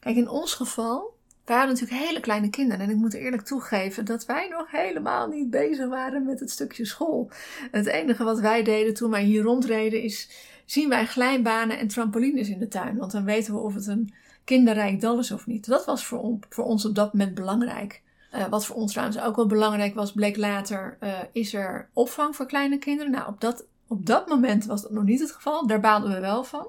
Kijk, 0.00 0.16
in 0.16 0.28
ons 0.28 0.54
geval, 0.54 1.13
hadden 1.52 1.74
natuurlijk 1.74 2.06
hele 2.06 2.20
kleine 2.20 2.50
kinderen. 2.50 2.84
En 2.84 2.90
ik 2.90 2.96
moet 2.96 3.14
eerlijk 3.14 3.42
toegeven 3.42 4.04
dat 4.04 4.26
wij 4.26 4.48
nog 4.48 4.70
helemaal 4.70 5.28
niet 5.28 5.50
bezig 5.50 5.88
waren 5.88 6.24
met 6.24 6.40
het 6.40 6.50
stukje 6.50 6.84
school. 6.84 7.30
Het 7.70 7.86
enige 7.86 8.24
wat 8.24 8.40
wij 8.40 8.62
deden 8.62 8.94
toen 8.94 9.10
wij 9.10 9.22
hier 9.22 9.42
rondreden 9.42 10.02
is... 10.02 10.30
zien 10.64 10.88
wij 10.88 11.06
glijbanen 11.06 11.78
en 11.78 11.88
trampolines 11.88 12.48
in 12.48 12.58
de 12.58 12.68
tuin. 12.68 12.96
Want 12.96 13.12
dan 13.12 13.24
weten 13.24 13.54
we 13.54 13.60
of 13.60 13.74
het 13.74 13.86
een 13.86 14.14
kinderrijk 14.44 15.00
dal 15.00 15.18
is 15.18 15.30
of 15.30 15.46
niet. 15.46 15.66
Dat 15.66 15.84
was 15.84 16.06
voor, 16.06 16.38
voor 16.48 16.64
ons 16.64 16.84
op 16.84 16.94
dat 16.94 17.12
moment 17.12 17.34
belangrijk. 17.34 18.02
Eh, 18.30 18.46
wat 18.46 18.66
voor 18.66 18.76
ons 18.76 18.92
trouwens 18.92 19.20
ook 19.20 19.36
wel 19.36 19.46
belangrijk 19.46 19.94
was, 19.94 20.12
bleek 20.12 20.36
later, 20.36 20.96
eh, 21.00 21.18
is 21.32 21.54
er 21.54 21.88
opvang 21.92 22.36
voor 22.36 22.46
kleine 22.46 22.78
kinderen. 22.78 23.12
Nou, 23.12 23.28
op 23.28 23.40
dat, 23.40 23.64
op 23.86 24.06
dat 24.06 24.28
moment 24.28 24.64
was 24.64 24.82
dat 24.82 24.90
nog 24.90 25.04
niet 25.04 25.20
het 25.20 25.32
geval. 25.32 25.66
Daar 25.66 25.80
baalden 25.80 26.12
we 26.12 26.20
wel 26.20 26.44
van. 26.44 26.66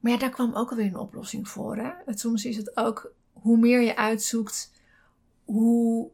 Maar 0.00 0.12
ja, 0.12 0.18
daar 0.18 0.30
kwam 0.30 0.54
ook 0.54 0.70
alweer 0.70 0.86
een 0.86 0.96
oplossing 0.96 1.48
voor. 1.48 1.76
Hè? 1.76 1.90
Soms 2.06 2.44
is 2.44 2.56
het 2.56 2.76
ook, 2.76 3.12
hoe 3.40 3.58
meer 3.58 3.80
je 3.80 3.96
uitzoekt, 3.96 4.72
hoe 5.44 6.10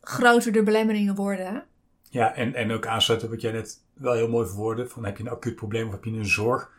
groter 0.00 0.52
de 0.52 0.62
belemmeringen 0.62 1.14
worden. 1.14 1.64
ja 2.10 2.34
en, 2.34 2.54
en 2.54 2.70
ook 2.70 2.86
aansluiten 2.86 3.30
wat 3.30 3.40
jij 3.40 3.52
net 3.52 3.82
wel 3.94 4.12
heel 4.12 4.28
mooi 4.28 4.46
verwoordde. 4.46 4.88
Van 4.88 5.04
heb 5.04 5.16
je 5.16 5.22
een 5.22 5.30
acuut 5.30 5.54
probleem 5.54 5.86
of 5.86 5.92
heb 5.92 6.04
je 6.04 6.10
een 6.10 6.26
zorg? 6.26 6.70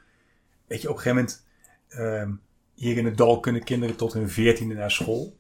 Weet 0.67 0.81
je, 0.81 0.89
op 0.89 0.95
een 0.95 1.01
gegeven 1.01 1.25
moment... 1.25 1.45
ehm, 1.87 2.31
hier 2.73 2.97
in 2.97 3.05
het 3.05 3.17
dal 3.17 3.39
kunnen 3.39 3.63
kinderen 3.63 3.95
tot 3.95 4.13
hun 4.13 4.29
veertiende 4.29 4.75
naar 4.75 4.91
school. 4.91 5.37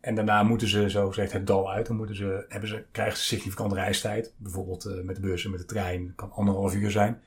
En 0.00 0.14
daarna 0.14 0.42
moeten 0.42 0.68
ze, 0.68 0.90
zo 0.90 1.08
gezegd, 1.08 1.32
het 1.32 1.46
dal 1.46 1.72
uit. 1.72 1.86
Dan 1.86 1.96
moeten 1.96 2.16
ze, 2.16 2.44
hebben 2.48 2.68
ze, 2.68 2.84
krijgen 2.90 3.18
ze 3.18 3.24
significant 3.24 3.72
reistijd. 3.72 4.34
Bijvoorbeeld 4.36 4.84
eh, 4.84 5.02
met 5.02 5.16
de 5.16 5.22
bus 5.22 5.44
en 5.44 5.50
met 5.50 5.60
de 5.60 5.66
trein. 5.66 6.12
kan 6.16 6.32
anderhalf 6.32 6.74
uur 6.74 6.90
zijn. 6.90 7.22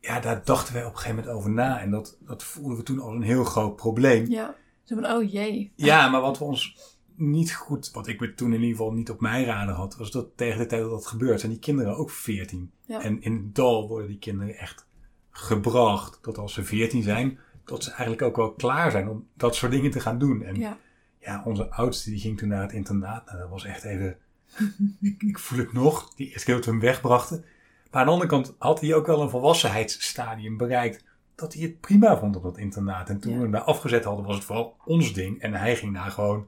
Ja, 0.00 0.20
daar 0.20 0.44
dachten 0.44 0.74
wij 0.74 0.84
op 0.84 0.90
een 0.90 0.98
gegeven 0.98 1.16
moment 1.16 1.36
over 1.36 1.50
na. 1.50 1.80
En 1.80 1.90
dat, 1.90 2.16
dat 2.20 2.44
voelden 2.44 2.76
we 2.76 2.82
toen 2.82 3.00
als 3.00 3.14
een 3.14 3.22
heel 3.22 3.44
groot 3.44 3.76
probleem. 3.76 4.26
Ja. 4.30 4.54
Zo 4.88 4.94
van, 4.94 5.06
oh 5.10 5.30
jee. 5.32 5.72
Ja, 5.74 6.08
maar 6.08 6.20
wat 6.20 6.38
we 6.38 6.44
ons 6.44 6.76
niet 7.14 7.54
goed, 7.54 7.90
wat 7.90 8.06
ik 8.06 8.20
me 8.20 8.34
toen 8.34 8.52
in 8.52 8.60
ieder 8.60 8.76
geval 8.76 8.92
niet 8.92 9.10
op 9.10 9.20
mijn 9.20 9.44
radar 9.44 9.74
had, 9.74 9.96
was 9.96 10.10
dat 10.10 10.36
tegen 10.36 10.58
de 10.58 10.66
tijd 10.66 10.82
dat 10.82 10.90
dat 10.90 11.06
gebeurt, 11.06 11.40
zijn 11.40 11.52
die 11.52 11.60
kinderen 11.60 11.96
ook 11.96 12.10
14. 12.10 12.70
Ja. 12.86 13.02
En 13.02 13.22
in 13.22 13.32
het 13.32 13.54
dal 13.54 13.88
worden 13.88 14.08
die 14.08 14.18
kinderen 14.18 14.56
echt 14.56 14.86
gebracht 15.30 16.18
dat 16.22 16.38
als 16.38 16.52
ze 16.52 16.64
14 16.64 17.02
zijn, 17.02 17.38
dat 17.64 17.84
ze 17.84 17.90
eigenlijk 17.90 18.22
ook 18.22 18.36
wel 18.36 18.52
klaar 18.52 18.90
zijn 18.90 19.08
om 19.08 19.26
dat 19.34 19.54
soort 19.54 19.72
dingen 19.72 19.90
te 19.90 20.00
gaan 20.00 20.18
doen. 20.18 20.42
En 20.42 20.54
ja, 20.54 20.78
Ja. 21.20 21.42
onze 21.44 21.70
oudste 21.70 22.10
die 22.10 22.20
ging 22.20 22.38
toen 22.38 22.48
naar 22.48 22.62
het 22.62 22.72
internaat. 22.72 23.26
Nou, 23.26 23.38
dat 23.38 23.48
was 23.48 23.64
echt 23.64 23.84
even, 23.84 24.16
ik, 25.00 25.22
ik 25.22 25.38
voel 25.38 25.58
het 25.58 25.72
nog, 25.72 26.14
die 26.14 26.26
eerste 26.30 26.44
keer 26.44 26.54
dat 26.54 26.64
we 26.64 26.70
hem 26.70 26.80
wegbrachten. 26.80 27.44
Maar 27.90 28.00
aan 28.00 28.06
de 28.06 28.12
andere 28.12 28.30
kant 28.30 28.54
had 28.58 28.80
hij 28.80 28.94
ook 28.94 29.06
wel 29.06 29.22
een 29.22 29.30
volwassenheidsstadium 29.30 30.56
bereikt 30.56 31.04
dat 31.38 31.52
hij 31.54 31.62
het 31.62 31.80
prima 31.80 32.18
vond 32.18 32.36
op 32.36 32.42
dat 32.42 32.58
internaat. 32.58 33.08
En 33.08 33.18
toen 33.20 33.30
Ja. 33.30 33.36
we 33.36 33.42
hem 33.42 33.52
daar 33.52 33.60
afgezet 33.60 34.04
hadden, 34.04 34.24
was 34.24 34.34
het 34.34 34.44
vooral 34.44 34.76
ons 34.84 35.12
ding. 35.14 35.40
En 35.40 35.54
hij 35.54 35.76
ging 35.76 35.94
daar 35.94 36.10
gewoon 36.10 36.46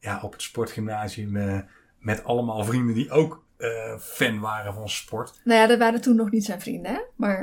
ja, 0.00 0.20
op 0.22 0.32
het 0.32 0.42
sportgymnasium 0.42 1.36
eh, 1.36 1.58
met 1.98 2.24
allemaal 2.24 2.64
vrienden 2.64 2.94
die 2.94 3.10
ook 3.10 3.44
eh, 3.56 3.98
fan 3.98 4.40
waren 4.40 4.74
van 4.74 4.88
sport. 4.88 5.40
Nou 5.44 5.60
ja, 5.60 5.66
dat 5.66 5.78
waren 5.78 6.00
toen 6.00 6.16
nog 6.16 6.30
niet 6.30 6.44
zijn 6.44 6.60
vrienden, 6.60 6.92
hè? 6.92 7.00
Maar 7.16 7.36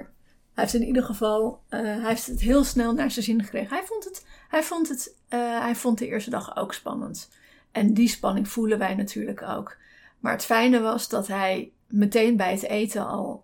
hij 0.53 0.63
heeft 0.63 0.73
in 0.73 0.83
ieder 0.83 1.03
geval, 1.03 1.61
eh, 1.69 1.79
hij 1.79 2.07
heeft 2.07 2.27
het 2.27 2.39
heel 2.39 2.63
snel 2.63 2.93
naar 2.93 3.11
zijn 3.11 3.25
zin 3.25 3.43
gekregen. 3.43 3.77
Hij 3.77 3.85
vond 3.85 4.03
het, 4.03 4.25
hij 4.49 4.63
vond 4.63 4.89
het, 4.89 5.15
hij 5.29 5.75
vond 5.75 5.97
de 5.97 6.07
eerste 6.07 6.29
dag 6.29 6.55
ook 6.55 6.73
spannend. 6.73 7.29
En 7.71 7.93
die 7.93 8.07
spanning 8.07 8.47
voelen 8.47 8.79
wij 8.79 8.95
natuurlijk 8.95 9.41
ook. 9.41 9.77
Maar 10.19 10.31
het 10.31 10.45
fijne 10.45 10.79
was 10.79 11.09
dat 11.09 11.27
hij 11.27 11.71
meteen 11.87 12.37
bij 12.37 12.51
het 12.51 12.63
eten 12.63 13.07
al 13.07 13.43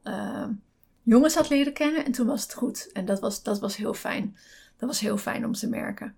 jongens 1.10 1.36
had 1.36 1.50
leren 1.50 1.74
kennen 1.74 2.06
en 2.06 2.12
toen 2.12 2.28
was 2.28 2.42
het 2.42 2.54
goed. 2.54 2.90
En 2.94 3.06
dat 3.06 3.20
was, 3.20 3.44
dat 3.44 3.60
was 3.60 3.76
heel 3.76 3.94
fijn. 3.94 4.38
Dat 4.78 4.90
was 4.90 5.00
heel 5.00 5.18
fijn 5.18 5.46
om 5.46 5.54
te 5.54 5.68
merken. 5.70 6.16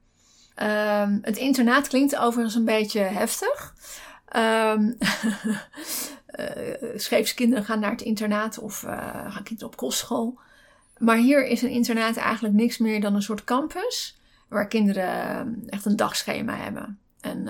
Ehm, 0.56 1.18
het 1.22 1.38
internaat 1.38 1.88
klinkt 1.88 2.18
overigens 2.18 2.56
een 2.56 2.66
beetje 2.66 3.00
heftig. 3.00 3.76
Ehm 4.26 4.92
eh, 6.26 6.90
scheepskinderen 6.96 7.66
gaan 7.66 7.80
naar 7.80 7.92
het 7.92 8.02
internaat 8.02 8.60
of 8.60 8.84
eh, 8.84 9.32
gaan 9.34 9.44
kinderen 9.44 9.72
op 9.72 9.76
kostschool. 9.76 10.40
Maar 10.98 11.18
hier 11.18 11.46
is 11.46 11.62
een 11.62 11.70
internaat 11.70 12.18
eigenlijk 12.18 12.54
niks 12.54 12.78
meer 12.78 13.02
dan 13.02 13.16
een 13.16 13.22
soort 13.22 13.44
campus. 13.44 14.20
Waar 14.48 14.68
kinderen 14.68 15.06
eh, 15.06 15.74
echt 15.74 15.86
een 15.86 15.96
dagschema 15.96 16.56
hebben. 16.56 17.00
En 17.20 17.48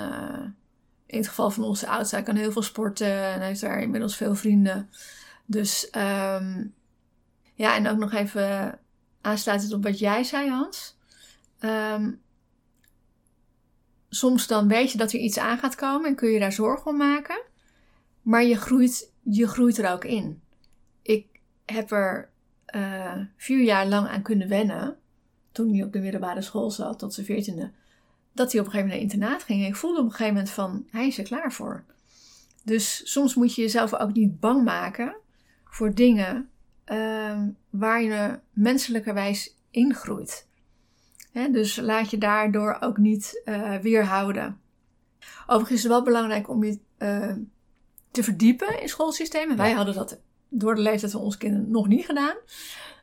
in 1.06 1.18
het 1.18 1.28
geval 1.28 1.52
van 1.52 1.64
onze 1.64 1.88
oudste, 1.88 2.16
hij 2.16 2.24
kan 2.24 2.36
heel 2.36 2.52
veel 2.52 2.62
sporten 2.62 3.24
en 3.24 3.42
heeft 3.42 3.62
daar 3.62 3.82
inmiddels 3.82 4.16
veel 4.16 4.36
vrienden. 4.36 4.90
Dus 5.46 5.90
ehm, 5.90 6.64
ja, 7.62 7.76
en 7.76 7.88
ook 7.88 7.98
nog 7.98 8.14
even 8.14 8.80
aansluitend 9.22 9.74
op 9.74 9.84
wat 9.84 10.00
jij 10.00 10.24
zei, 10.24 10.50
Hans. 10.50 10.98
Ehm, 11.60 12.12
soms 14.10 14.48
dan 14.48 14.68
weet 14.68 14.92
je 14.92 14.98
dat 14.98 15.14
er 15.14 15.20
iets 15.20 15.38
aan 15.38 15.58
gaat 15.58 15.76
komen 15.76 16.10
en 16.10 16.16
kun 16.16 16.30
je 16.30 16.40
daar 16.40 16.52
zorgen 16.52 16.92
om 16.92 16.98
maken. 16.98 17.42
Maar 18.22 18.44
je 18.44 18.56
groeit, 18.56 19.12
je 19.22 19.48
groeit 19.48 19.78
er 19.78 19.92
ook 19.92 20.06
in. 20.06 20.42
Ik, 21.02 21.28
heb 21.66 21.92
er 21.92 22.30
uh, 22.76 23.18
vier 23.38 23.64
jaar 23.64 23.88
lang 23.88 24.08
aan 24.08 24.22
kunnen 24.22 24.48
wennen. 24.48 24.98
Toen 25.52 25.74
hij 25.74 25.84
op 25.84 25.94
de 25.94 26.00
middelbare 26.00 26.42
school 26.42 26.72
zat, 26.72 27.00
tot 27.00 27.14
zijn 27.14 27.26
veertiende. 27.26 27.72
Dat 28.34 28.52
hij 28.52 28.62
op 28.62 28.66
een 28.66 28.72
gegeven 28.72 28.92
moment 28.92 29.12
naar 29.12 29.20
internaat 29.20 29.44
ging. 29.44 29.66
Ik 29.66 29.76
voelde 29.76 30.00
op 30.00 30.06
een 30.06 30.12
gegeven 30.12 30.34
moment 30.34 30.52
van, 30.52 30.88
hij 30.92 31.08
is 31.08 31.18
er 31.18 31.24
klaar 31.24 31.54
voor. 31.54 31.84
Dus 32.64 33.12
soms 33.12 33.36
moet 33.36 33.56
je 33.56 33.62
jezelf 33.62 33.94
ook 33.94 34.14
niet 34.14 34.40
bang 34.40 34.64
maken 34.64 35.16
voor 35.66 35.94
dingen 35.94 36.51
uh, 36.86 37.42
waar 37.70 38.02
je 38.02 38.40
menselijkerwijs 38.52 39.56
ingroeit. 39.70 40.50
Dus 41.52 41.76
laat 41.76 42.10
je 42.10 42.18
daardoor 42.18 42.78
ook 42.80 42.98
niet 42.98 43.42
uh, 43.46 43.76
weerhouden. 43.76 44.60
Overigens 45.42 45.78
is 45.78 45.84
het 45.84 45.92
wel 45.92 46.04
belangrijk 46.04 46.50
om 46.50 46.64
je 46.64 46.80
uh, 46.98 47.36
te 48.12 48.24
verdiepen 48.24 48.82
in 48.82 48.90
schoolsystemen. 48.90 49.58
Wij 49.58 49.72
hadden 49.72 49.96
dat 49.96 50.20
door 50.50 50.76
de 50.76 50.82
leeftijd 50.82 51.12
van 51.12 51.22
onze 51.22 51.38
kinderen 51.38 51.72
nog 51.72 51.88
niet 51.88 52.06
gedaan. 52.06 52.36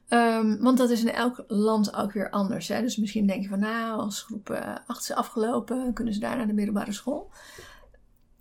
Um, 0.08 0.58
want 0.62 0.78
dat 0.78 0.90
is 0.90 1.00
in 1.00 1.12
elk 1.12 1.44
land 1.46 1.94
ook 1.94 2.12
weer 2.12 2.30
anders. 2.30 2.68
Hè? 2.68 2.80
Dus 2.80 2.96
misschien 2.96 3.26
denk 3.26 3.42
je 3.42 3.48
van 3.48 3.58
nou, 3.58 4.00
als 4.00 4.22
groep 4.22 4.50
8 4.86 5.02
is 5.02 5.12
afgelopen, 5.12 5.92
kunnen 5.92 6.14
ze 6.14 6.20
daar 6.20 6.36
naar 6.36 6.46
de 6.46 6.52
middelbare 6.52 6.92
school. 6.92 7.30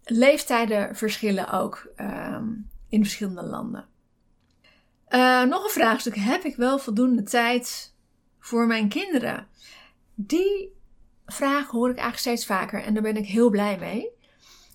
Leeftijden 0.04 0.96
verschillen 0.96 1.52
ook 1.52 1.90
um, 1.98 2.70
in 2.90 3.02
verschillende 3.02 3.44
landen. 3.44 3.86
Uh, 5.10 5.44
nog 5.44 5.64
een 5.64 5.70
vraagstuk. 5.70 6.16
Heb 6.16 6.44
ik 6.44 6.56
wel 6.56 6.80
voldoende 6.80 7.24
tijd 7.24 7.94
voor 8.40 8.68
mijn 8.68 8.90
kinderen? 8.90 9.48
Die 10.16 10.76
vraag 11.26 11.70
hoor 11.70 11.90
ik 11.90 11.96
eigenlijk 11.96 12.20
steeds 12.20 12.46
vaker 12.46 12.84
en 12.84 12.94
daar 12.94 13.04
ben 13.04 13.18
ik 13.18 13.26
heel 13.26 13.50
blij 13.50 13.78
mee. 13.80 14.10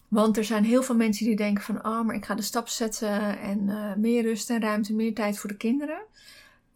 Want 0.09 0.37
er 0.37 0.45
zijn 0.45 0.65
heel 0.65 0.83
veel 0.83 0.95
mensen 0.95 1.27
die 1.27 1.37
denken 1.37 1.65
van, 1.65 1.87
oh, 1.87 2.03
maar 2.03 2.15
ik 2.15 2.25
ga 2.25 2.35
de 2.35 2.43
stap 2.43 2.69
zetten 2.69 3.39
en 3.39 3.69
uh, 3.69 3.95
meer 3.95 4.23
rust 4.23 4.51
en 4.51 4.61
ruimte, 4.61 4.95
meer 4.95 5.15
tijd 5.15 5.39
voor 5.39 5.51
de 5.51 5.57
kinderen. 5.57 6.03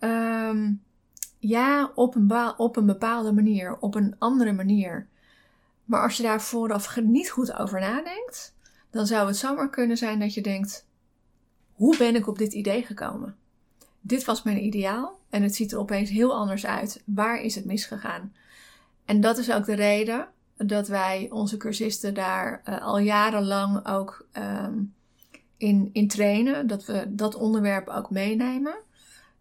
Um, 0.00 0.82
ja, 1.38 1.92
op 2.56 2.76
een 2.76 2.86
bepaalde 2.86 3.32
manier, 3.32 3.76
op 3.78 3.94
een 3.94 4.14
andere 4.18 4.52
manier. 4.52 5.08
Maar 5.84 6.02
als 6.02 6.16
je 6.16 6.22
daar 6.22 6.42
vooraf 6.42 7.00
niet 7.00 7.30
goed 7.30 7.52
over 7.52 7.80
nadenkt, 7.80 8.54
dan 8.90 9.06
zou 9.06 9.26
het 9.26 9.36
zomaar 9.36 9.70
kunnen 9.70 9.96
zijn 9.96 10.18
dat 10.18 10.34
je 10.34 10.40
denkt: 10.40 10.86
hoe 11.72 11.96
ben 11.96 12.14
ik 12.14 12.26
op 12.26 12.38
dit 12.38 12.52
idee 12.52 12.82
gekomen? 12.82 13.36
Dit 14.06 14.24
was 14.24 14.42
mijn 14.42 14.64
ideaal 14.64 15.18
en 15.30 15.42
het 15.42 15.54
ziet 15.54 15.72
er 15.72 15.78
opeens 15.78 16.10
heel 16.10 16.34
anders 16.34 16.66
uit. 16.66 17.02
Waar 17.04 17.40
is 17.40 17.54
het 17.54 17.64
misgegaan? 17.64 18.32
En 19.04 19.20
dat 19.20 19.38
is 19.38 19.52
ook 19.52 19.64
de 19.64 19.74
reden 19.74 20.28
dat 20.56 20.88
wij 20.88 21.28
onze 21.30 21.56
cursisten 21.56 22.14
daar 22.14 22.62
uh, 22.68 22.82
al 22.82 22.98
jarenlang 22.98 23.86
ook 23.86 24.26
um, 24.32 24.94
in, 25.56 25.90
in 25.92 26.08
trainen. 26.08 26.66
Dat 26.66 26.84
we 26.84 27.04
dat 27.08 27.34
onderwerp 27.34 27.88
ook 27.88 28.10
meenemen. 28.10 28.74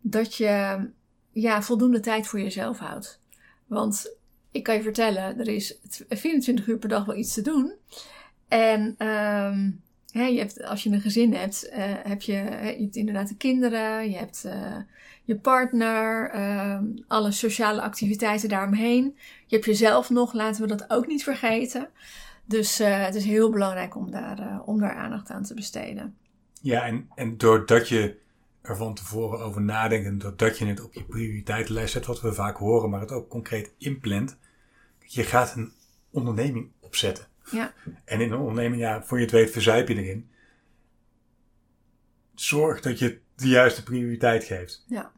Dat 0.02 0.36
je 0.36 0.88
ja, 1.32 1.62
voldoende 1.62 2.00
tijd 2.00 2.28
voor 2.28 2.40
jezelf 2.40 2.78
houdt. 2.78 3.20
Want 3.68 4.16
ik 4.52 4.64
kan 4.64 4.76
je 4.76 4.82
vertellen, 4.82 5.40
er 5.40 5.48
is 5.48 5.78
24 6.10 6.68
uur 6.68 6.78
per 6.78 6.90
dag 6.90 7.06
wel 7.06 7.16
iets 7.16 7.34
te 7.34 7.42
doen. 7.42 7.74
En 8.48 9.08
um, 9.08 9.82
je 10.24 10.38
hebt, 10.38 10.64
als 10.64 10.84
je 10.84 10.90
een 10.90 11.02
gezin 11.02 11.34
hebt, 11.34 11.70
uh, 11.70 11.76
heb 12.04 12.22
je, 12.22 12.76
inderdaad 12.92 13.28
de 13.28 13.38
kinderen, 13.38 14.10
je 14.10 14.18
hebt 14.18 14.44
uh, 14.46 14.78
je 15.24 15.36
partner, 15.36 16.36
uh, 16.36 16.80
alle 17.08 17.32
sociale 17.32 17.82
activiteiten 17.82 18.50
daaromheen. 18.50 19.18
Je 19.46 19.56
hebt 19.56 19.66
jezelf 19.66 20.10
nog, 20.10 20.34
laten 20.34 20.62
we 20.62 20.68
dat 20.68 20.86
ook 20.88 21.08
niet 21.08 21.24
vergeten. 21.24 21.90
Dus 22.46 22.82
uh, 22.82 23.04
het 23.04 23.16
is 23.16 23.26
heel 23.26 23.50
belangrijk 23.50 23.96
om 23.96 24.12
daar, 24.12 24.62
om 24.66 24.80
daar 24.80 24.96
aandacht 24.96 25.30
aan 25.30 25.44
te 25.44 25.54
besteden. 25.54 26.16
Ja, 26.62 26.86
en, 26.86 27.10
en 27.16 27.38
doordat 27.38 27.90
je 27.90 28.18
er 28.62 28.78
van 28.78 28.94
tevoren 28.94 29.40
over 29.40 29.62
nadenkt 29.62 30.08
en 30.08 30.18
doordat 30.18 30.58
je 30.58 30.66
het 30.66 30.84
op 30.84 30.94
je 30.94 31.04
prioriteitenlijst 31.04 31.94
zet, 31.94 32.06
wat 32.06 32.22
we 32.22 32.34
vaak 32.34 32.58
horen, 32.58 32.90
maar 32.90 33.00
het 33.00 33.12
ook 33.12 33.30
concreet 33.30 33.74
inplant, 33.78 34.38
je 35.00 35.24
gaat 35.24 35.56
een 35.56 35.72
onderneming 36.12 36.72
opzetten. 36.80 37.28
Ja. 37.52 37.74
En 38.06 38.22
in 38.22 38.32
een 38.32 38.40
onderneming, 38.40 38.82
ja, 38.82 39.04
voor 39.04 39.18
je 39.18 39.24
het 39.24 39.34
weet, 39.34 39.52
verzuip 39.52 39.88
je 39.88 39.96
erin. 39.96 40.30
Zorg 42.34 42.82
dat 42.82 43.00
je 43.00 43.20
de 43.36 43.48
juiste 43.48 43.84
prioriteit 43.84 44.44
geeft. 44.44 44.84
Ja. 44.88 45.12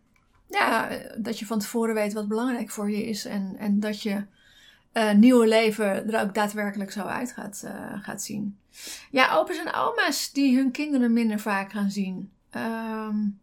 Ja, 0.49 0.89
dat 1.17 1.39
je 1.39 1.45
van 1.45 1.59
tevoren 1.59 1.93
weet 1.93 2.13
wat 2.13 2.27
belangrijk 2.27 2.69
voor 2.69 2.91
je 2.91 3.05
is 3.05 3.25
en, 3.25 3.55
en 3.57 3.79
dat 3.79 4.01
je 4.01 4.25
uh, 4.93 5.13
nieuwe 5.13 5.47
leven 5.47 6.13
er 6.13 6.21
ook 6.21 6.33
daadwerkelijk 6.33 6.91
zo 6.91 7.01
uit 7.01 7.31
gaat, 7.31 7.61
uh, 7.65 8.03
gaat 8.03 8.23
zien. 8.23 8.57
Ja, 9.11 9.35
opa's 9.35 9.57
en 9.57 9.73
oma's 9.73 10.31
die 10.31 10.55
hun 10.55 10.71
kinderen 10.71 11.13
minder 11.13 11.39
vaak 11.39 11.71
gaan 11.71 11.91
zien. 11.91 12.31
Um, 12.55 13.39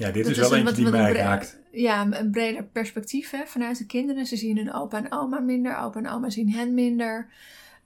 ja, 0.00 0.10
dit 0.10 0.26
is 0.26 0.38
wel 0.38 0.54
eentje 0.54 0.74
die 0.74 0.90
mij 0.90 1.12
raakt. 1.12 1.58
Ja, 1.72 2.06
een 2.10 2.30
breder 2.30 2.64
perspectief 2.64 3.30
hè, 3.30 3.46
vanuit 3.46 3.78
de 3.78 3.86
kinderen. 3.86 4.26
Ze 4.26 4.36
zien 4.36 4.56
hun 4.56 4.72
opa 4.72 4.98
en 4.98 5.12
oma 5.12 5.40
minder, 5.40 5.76
opa 5.76 5.98
en 5.98 6.08
oma 6.08 6.30
zien 6.30 6.52
hen 6.52 6.74
minder. 6.74 7.28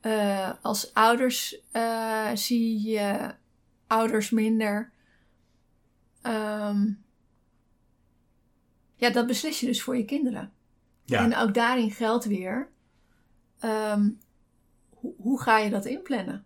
Uh, 0.02 0.50
als 0.62 0.94
ouders 0.94 1.60
uh, 1.72 2.30
zie 2.34 2.82
je 2.90 3.34
ouders 3.86 4.30
minder. 4.30 4.92
Um, 6.22 7.02
ja, 8.94 9.10
dat 9.10 9.26
beslis 9.26 9.60
je 9.60 9.66
dus 9.66 9.82
voor 9.82 9.96
je 9.96 10.04
kinderen. 10.04 10.52
Ja. 11.04 11.24
En 11.24 11.36
ook 11.36 11.54
daarin 11.54 11.90
geldt 11.90 12.24
weer, 12.24 12.68
um, 13.64 14.18
hoe, 14.90 15.14
hoe 15.16 15.40
ga 15.40 15.58
je 15.58 15.70
dat 15.70 15.84
inplannen? 15.84 16.44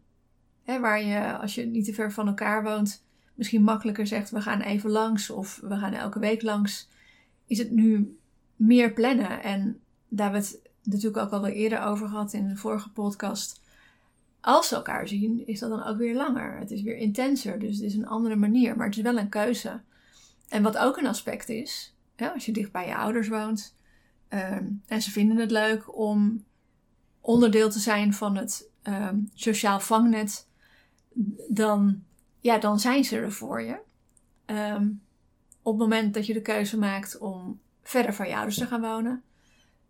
Hè, 0.63 0.81
waar 0.81 1.03
je, 1.03 1.39
als 1.39 1.55
je 1.55 1.67
niet 1.67 1.85
te 1.85 1.95
ver 1.95 2.13
van 2.13 2.27
elkaar 2.27 2.63
woont, 2.63 3.07
misschien 3.39 3.63
makkelijker 3.63 4.07
zegt: 4.07 4.31
we 4.31 4.41
gaan 4.41 4.61
even 4.61 4.91
langs 4.91 5.31
of 5.31 5.61
we 5.63 5.77
gaan 5.77 5.93
elke 5.93 6.19
week 6.19 6.43
langs, 6.43 6.89
is 7.47 7.59
het 7.59 7.71
nu 7.71 8.19
meer 8.57 8.93
plannen. 8.93 9.43
En 9.43 9.81
daar 10.09 10.31
hebben 10.31 10.51
we 10.51 10.57
het 10.57 10.71
natuurlijk 10.83 11.25
ook 11.25 11.33
al 11.33 11.47
eerder 11.47 11.81
over 11.81 12.09
gehad 12.09 12.33
in 12.33 12.49
de 12.49 12.57
vorige 12.57 12.91
podcast. 12.91 13.61
Als 14.41 14.69
ze 14.69 14.75
elkaar 14.75 15.09
zien, 15.09 15.47
is 15.47 15.59
dat 15.59 15.71
dan 15.71 15.85
ook 15.85 15.99
weer 15.99 16.15
langer. 16.15 16.59
Het 16.59 16.71
is 16.71 16.83
weer 16.83 16.97
intenser, 16.97 17.59
dus 17.59 17.77
het 17.77 17.85
is 17.85 17.95
een 17.95 18.07
andere 18.07 18.37
manier, 18.37 18.77
maar 18.77 18.87
het 18.87 18.97
is 18.97 19.03
wel 19.03 19.19
een 19.19 19.29
keuze. 19.29 19.81
En 20.49 20.63
wat 20.63 20.77
ook 20.77 20.97
een 20.97 21.07
aspect 21.07 21.49
is, 21.49 21.95
als 22.17 22.47
je 22.47 22.53
dicht 22.53 22.73
bij 22.73 22.87
je 22.87 22.97
ouders 22.97 23.29
woont 23.29 23.75
um, 24.29 24.83
en 24.87 25.03
ze 25.03 25.11
vinden 25.11 25.37
het 25.37 25.51
leuk 25.51 25.97
om 25.97 26.45
onderdeel 27.21 27.71
te 27.71 27.79
zijn 27.79 28.15
van 28.15 28.37
het 28.37 28.71
um, 28.83 29.31
sociaal 29.35 29.81
vangnet, 29.81 30.47
dan 31.49 32.03
ja, 32.49 32.59
dan 32.59 32.79
zijn 32.79 33.05
ze 33.05 33.17
er 33.17 33.33
voor 33.33 33.63
je. 33.63 33.79
Um, 34.47 35.03
op 35.63 35.79
het 35.79 35.89
moment 35.89 36.15
dat 36.15 36.27
je 36.27 36.33
de 36.33 36.43
keuze 36.43 36.79
maakt 36.79 37.19
om 37.19 37.61
verder 37.83 38.15
van 38.15 38.29
je 38.29 38.35
ouders 38.35 38.57
te 38.59 38.67
gaan 38.67 38.81
wonen, 38.81 39.23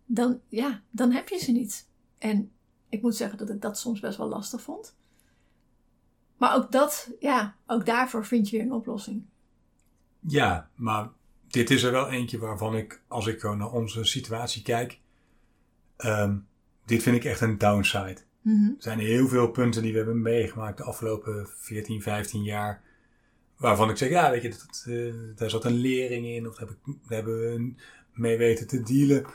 dan, 0.05 0.39
ja, 0.47 0.81
dan 0.89 1.11
heb 1.11 1.29
je 1.29 1.37
ze 1.37 1.51
niet. 1.51 1.89
En 2.17 2.51
ik 2.89 3.01
moet 3.01 3.15
zeggen 3.15 3.37
dat 3.37 3.49
ik 3.49 3.61
dat 3.61 3.77
soms 3.77 3.99
best 3.99 4.17
wel 4.17 4.27
lastig 4.27 4.61
vond. 4.61 4.95
Maar 6.37 6.55
ook 6.55 6.71
dat, 6.71 7.11
ja, 7.19 7.55
ook 7.65 7.85
daarvoor 7.85 8.25
vind 8.25 8.49
je 8.49 8.57
weer 8.57 8.65
een 8.65 8.73
oplossing. 8.73 9.25
Ja, 10.19 10.69
maar 10.75 11.09
dit 11.47 11.69
is 11.69 11.83
er 11.83 11.91
wel 11.91 12.09
eentje 12.09 12.37
waarvan 12.37 12.75
ik, 12.75 13.01
als 13.07 13.27
ik 13.27 13.43
naar 13.43 13.71
onze 13.71 14.03
situatie 14.03 14.61
kijk, 14.61 14.99
um, 15.97 16.47
dit 16.85 17.03
vind 17.03 17.15
ik 17.15 17.23
echt 17.23 17.41
een 17.41 17.57
downside. 17.57 18.21
Mhm. 18.41 18.65
Er 18.65 18.75
zijn 18.77 18.99
heel 18.99 19.27
veel 19.27 19.47
punten 19.47 19.81
die 19.81 19.91
we 19.91 19.97
hebben 19.97 20.21
meegemaakt 20.21 20.77
de 20.77 20.83
afgelopen 20.83 21.47
14, 21.47 22.01
15 22.01 22.43
jaar. 22.43 22.81
Waarvan 23.57 23.89
ik 23.89 23.97
zeg, 23.97 24.09
ja, 24.09 24.31
weet 24.31 24.41
je, 24.41 24.49
dat, 24.49 24.85
uh, 24.87 25.13
daar 25.35 25.49
zat 25.49 25.65
een 25.65 25.73
lering 25.73 26.25
in. 26.25 26.47
Of 26.47 26.55
daar, 26.55 26.67
heb 26.67 26.77
ik, 26.77 26.93
daar 27.07 27.17
hebben 27.17 27.39
we 27.39 27.73
mee 28.13 28.37
weten 28.37 28.67
te 28.67 28.83
dealen. 28.83 29.25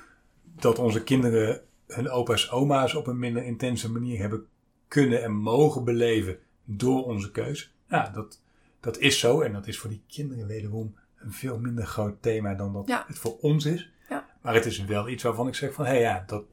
Dat 0.43 0.79
onze 0.79 1.03
kinderen 1.03 1.61
hun 1.87 2.11
opa's, 2.11 2.51
oma's 2.51 2.95
op 2.95 3.07
een 3.07 3.19
minder 3.19 3.45
intense 3.45 3.93
manier 3.93 4.19
hebben 4.19 4.47
kunnen 4.89 5.23
en 5.23 5.33
mogen 5.33 5.85
beleven 5.85 6.39
door 6.65 7.05
onze 7.05 7.31
keus. 7.31 7.75
Ja, 7.89 8.11
dat, 8.11 8.41
dat 8.81 8.99
is 8.99 9.19
zo. 9.19 9.41
En 9.41 9.53
dat 9.53 9.67
is 9.67 9.79
voor 9.79 9.91
die 9.91 10.03
kinderen 10.07 10.47
wederom 10.47 10.97
een 11.19 11.33
veel 11.33 11.59
minder 11.59 11.87
groot 11.87 12.23
thema 12.23 12.55
dan 12.55 12.73
dat 12.73 12.89
ja. 12.89 13.05
het 13.07 13.19
voor 13.19 13.39
ons 13.39 13.65
is. 13.65 13.91
Ja. 14.09 14.29
Maar 14.43 14.55
het 14.55 14.67
is 14.67 14.85
wel 14.85 15.09
iets 15.09 15.23
waarvan 15.23 15.49
ik 15.49 15.55
zeg 15.55 15.73
van, 15.73 15.85
hé 15.85 15.91
hey, 15.91 16.01
ja, 16.01 16.25
dat, 16.27 16.45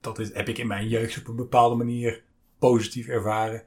dat 0.00 0.18
is, 0.18 0.34
heb 0.34 0.48
ik 0.48 0.58
in 0.58 0.66
mijn 0.66 0.88
jeugd 0.88 1.18
op 1.18 1.26
een 1.28 1.36
bepaalde 1.36 1.74
manier 1.76 2.22
positief 2.58 3.06
ervaren. 3.06 3.60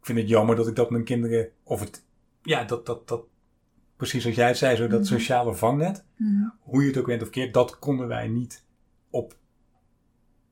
Ik 0.00 0.06
vind 0.06 0.18
het 0.18 0.28
jammer 0.28 0.56
dat 0.56 0.68
ik 0.68 0.76
dat 0.76 0.90
mijn 0.90 1.04
kinderen, 1.04 1.50
of 1.62 1.80
het, 1.80 2.04
ja, 2.42 2.64
dat, 2.64 2.86
dat, 2.86 3.08
dat, 3.08 3.22
precies 3.96 4.22
zoals 4.22 4.36
jij 4.36 4.46
het 4.48 4.56
zei, 4.58 4.76
zo 4.76 4.86
dat 4.88 5.00
Mhm. 5.00 5.08
sociale 5.08 5.54
vangnet, 5.54 6.04
Mhm. 6.16 6.48
hoe 6.60 6.82
je 6.82 6.88
het 6.88 6.98
ook 6.98 7.06
bent 7.06 7.22
of 7.22 7.30
keert, 7.30 7.54
dat 7.54 7.78
konden 7.78 8.08
wij 8.08 8.28
niet 8.28 8.64
op 9.10 9.36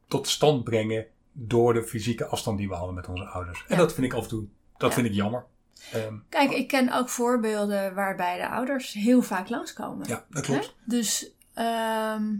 tot 0.09 0.27
stand 0.29 0.65
brengen 0.65 1.07
door 1.33 1.73
de 1.75 1.83
fysieke 1.83 2.27
afstand 2.27 2.59
die 2.59 2.69
we 2.69 2.75
hadden 2.75 2.95
met 2.95 3.09
onze 3.09 3.25
ouders. 3.25 3.65
En 3.69 3.75
Ja. 3.77 3.81
dat 3.83 3.93
vind 3.95 4.07
ik 4.07 4.13
af 4.13 4.23
en 4.23 4.29
toe, 4.29 4.47
dat 4.77 4.89
Ja. 4.89 4.95
vind 4.95 5.07
ik 5.07 5.13
jammer. 5.13 5.45
Ehm, 5.93 6.15
Kijk, 6.29 6.51
ik 6.51 6.69
ken 6.69 6.93
ook 6.93 7.09
voorbeelden 7.09 7.95
waarbij 7.95 8.37
de 8.39 8.49
ouders 8.49 8.93
heel 8.93 9.23
vaak 9.23 9.49
langskomen. 9.49 10.09
ja, 10.09 10.27
dat 10.31 10.43
klopt. 10.45 10.67
Hè? 10.67 10.73
Dus 10.97 11.35
ehm 11.55 12.35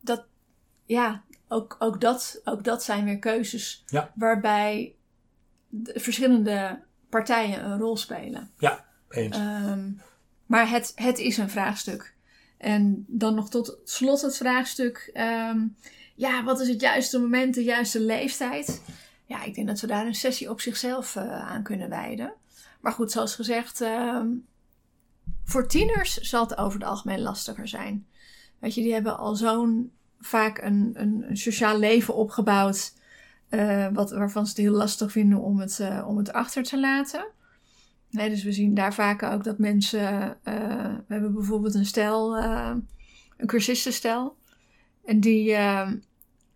dat, 0.00 0.26
ja, 0.84 1.24
ook, 1.48 1.76
ook, 1.78 2.00
dat, 2.00 2.40
ook 2.44 2.64
dat 2.64 2.84
zijn 2.84 3.04
weer 3.04 3.18
keuzes 3.18 3.84
Ja. 3.86 4.12
waarbij 4.14 4.94
de 5.68 6.00
verschillende 6.00 6.82
partijen 7.08 7.64
een 7.64 7.78
rol 7.78 7.96
spelen. 7.96 8.50
Ja. 8.58 8.84
eens. 9.08 9.36
Ehm, 9.36 9.90
maar 10.46 10.70
het, 10.70 10.92
het 10.94 11.18
is 11.18 11.36
een 11.36 11.50
vraagstuk. 11.50 12.14
En 12.58 13.04
dan 13.08 13.34
nog 13.34 13.50
tot 13.50 13.78
slot 13.84 14.20
het 14.20 14.36
vraagstuk: 14.36 15.10
ehm, 15.12 15.66
ja, 16.14 16.44
wat 16.44 16.60
is 16.60 16.68
het 16.68 16.80
juiste 16.80 17.18
moment, 17.18 17.54
de 17.54 17.64
juiste 17.64 18.00
leeftijd? 18.00 18.82
Ja, 19.24 19.42
ik 19.44 19.54
denk 19.54 19.66
dat 19.66 19.80
we 19.80 19.86
daar 19.86 20.06
een 20.06 20.14
sessie 20.14 20.50
op 20.50 20.60
zichzelf 20.60 21.16
eh, 21.16 21.50
aan 21.50 21.62
kunnen 21.62 21.88
wijden. 21.88 22.32
Maar 22.80 22.92
goed, 22.92 23.12
zoals 23.12 23.34
gezegd, 23.34 23.80
ehm, 23.80 24.28
voor 25.44 25.68
tieners 25.68 26.16
zal 26.16 26.42
het 26.42 26.56
over 26.56 26.78
het 26.78 26.88
algemeen 26.88 27.20
lastiger 27.20 27.68
zijn. 27.68 28.06
Weet 28.58 28.74
je, 28.74 28.82
die 28.82 28.92
hebben 28.92 29.18
al 29.18 29.34
zo'n 29.34 29.92
vaak 30.20 30.58
een, 30.62 30.90
een, 30.94 31.24
een 31.28 31.36
sociaal 31.36 31.78
leven 31.78 32.14
opgebouwd. 32.14 32.96
Uh, 33.50 33.86
wat, 33.92 34.10
waarvan 34.10 34.46
ze 34.46 34.50
het 34.50 34.60
heel 34.60 34.72
lastig 34.72 35.12
vinden 35.12 35.40
om 35.40 35.60
het, 35.60 35.78
uh, 35.80 36.04
om 36.08 36.16
het 36.16 36.32
achter 36.32 36.62
te 36.62 36.80
laten. 36.80 37.26
Nee, 38.10 38.28
dus 38.28 38.42
we 38.42 38.52
zien 38.52 38.74
daar 38.74 38.94
vaak 38.94 39.22
ook 39.22 39.44
dat 39.44 39.58
mensen. 39.58 40.36
Uh, 40.44 40.54
we 41.06 41.12
hebben 41.14 41.34
bijvoorbeeld 41.34 41.74
een 41.74 41.86
stel, 41.86 42.36
een 42.36 43.46
cursistenstel. 43.46 44.36
En 45.04 45.20
die, 45.20 45.56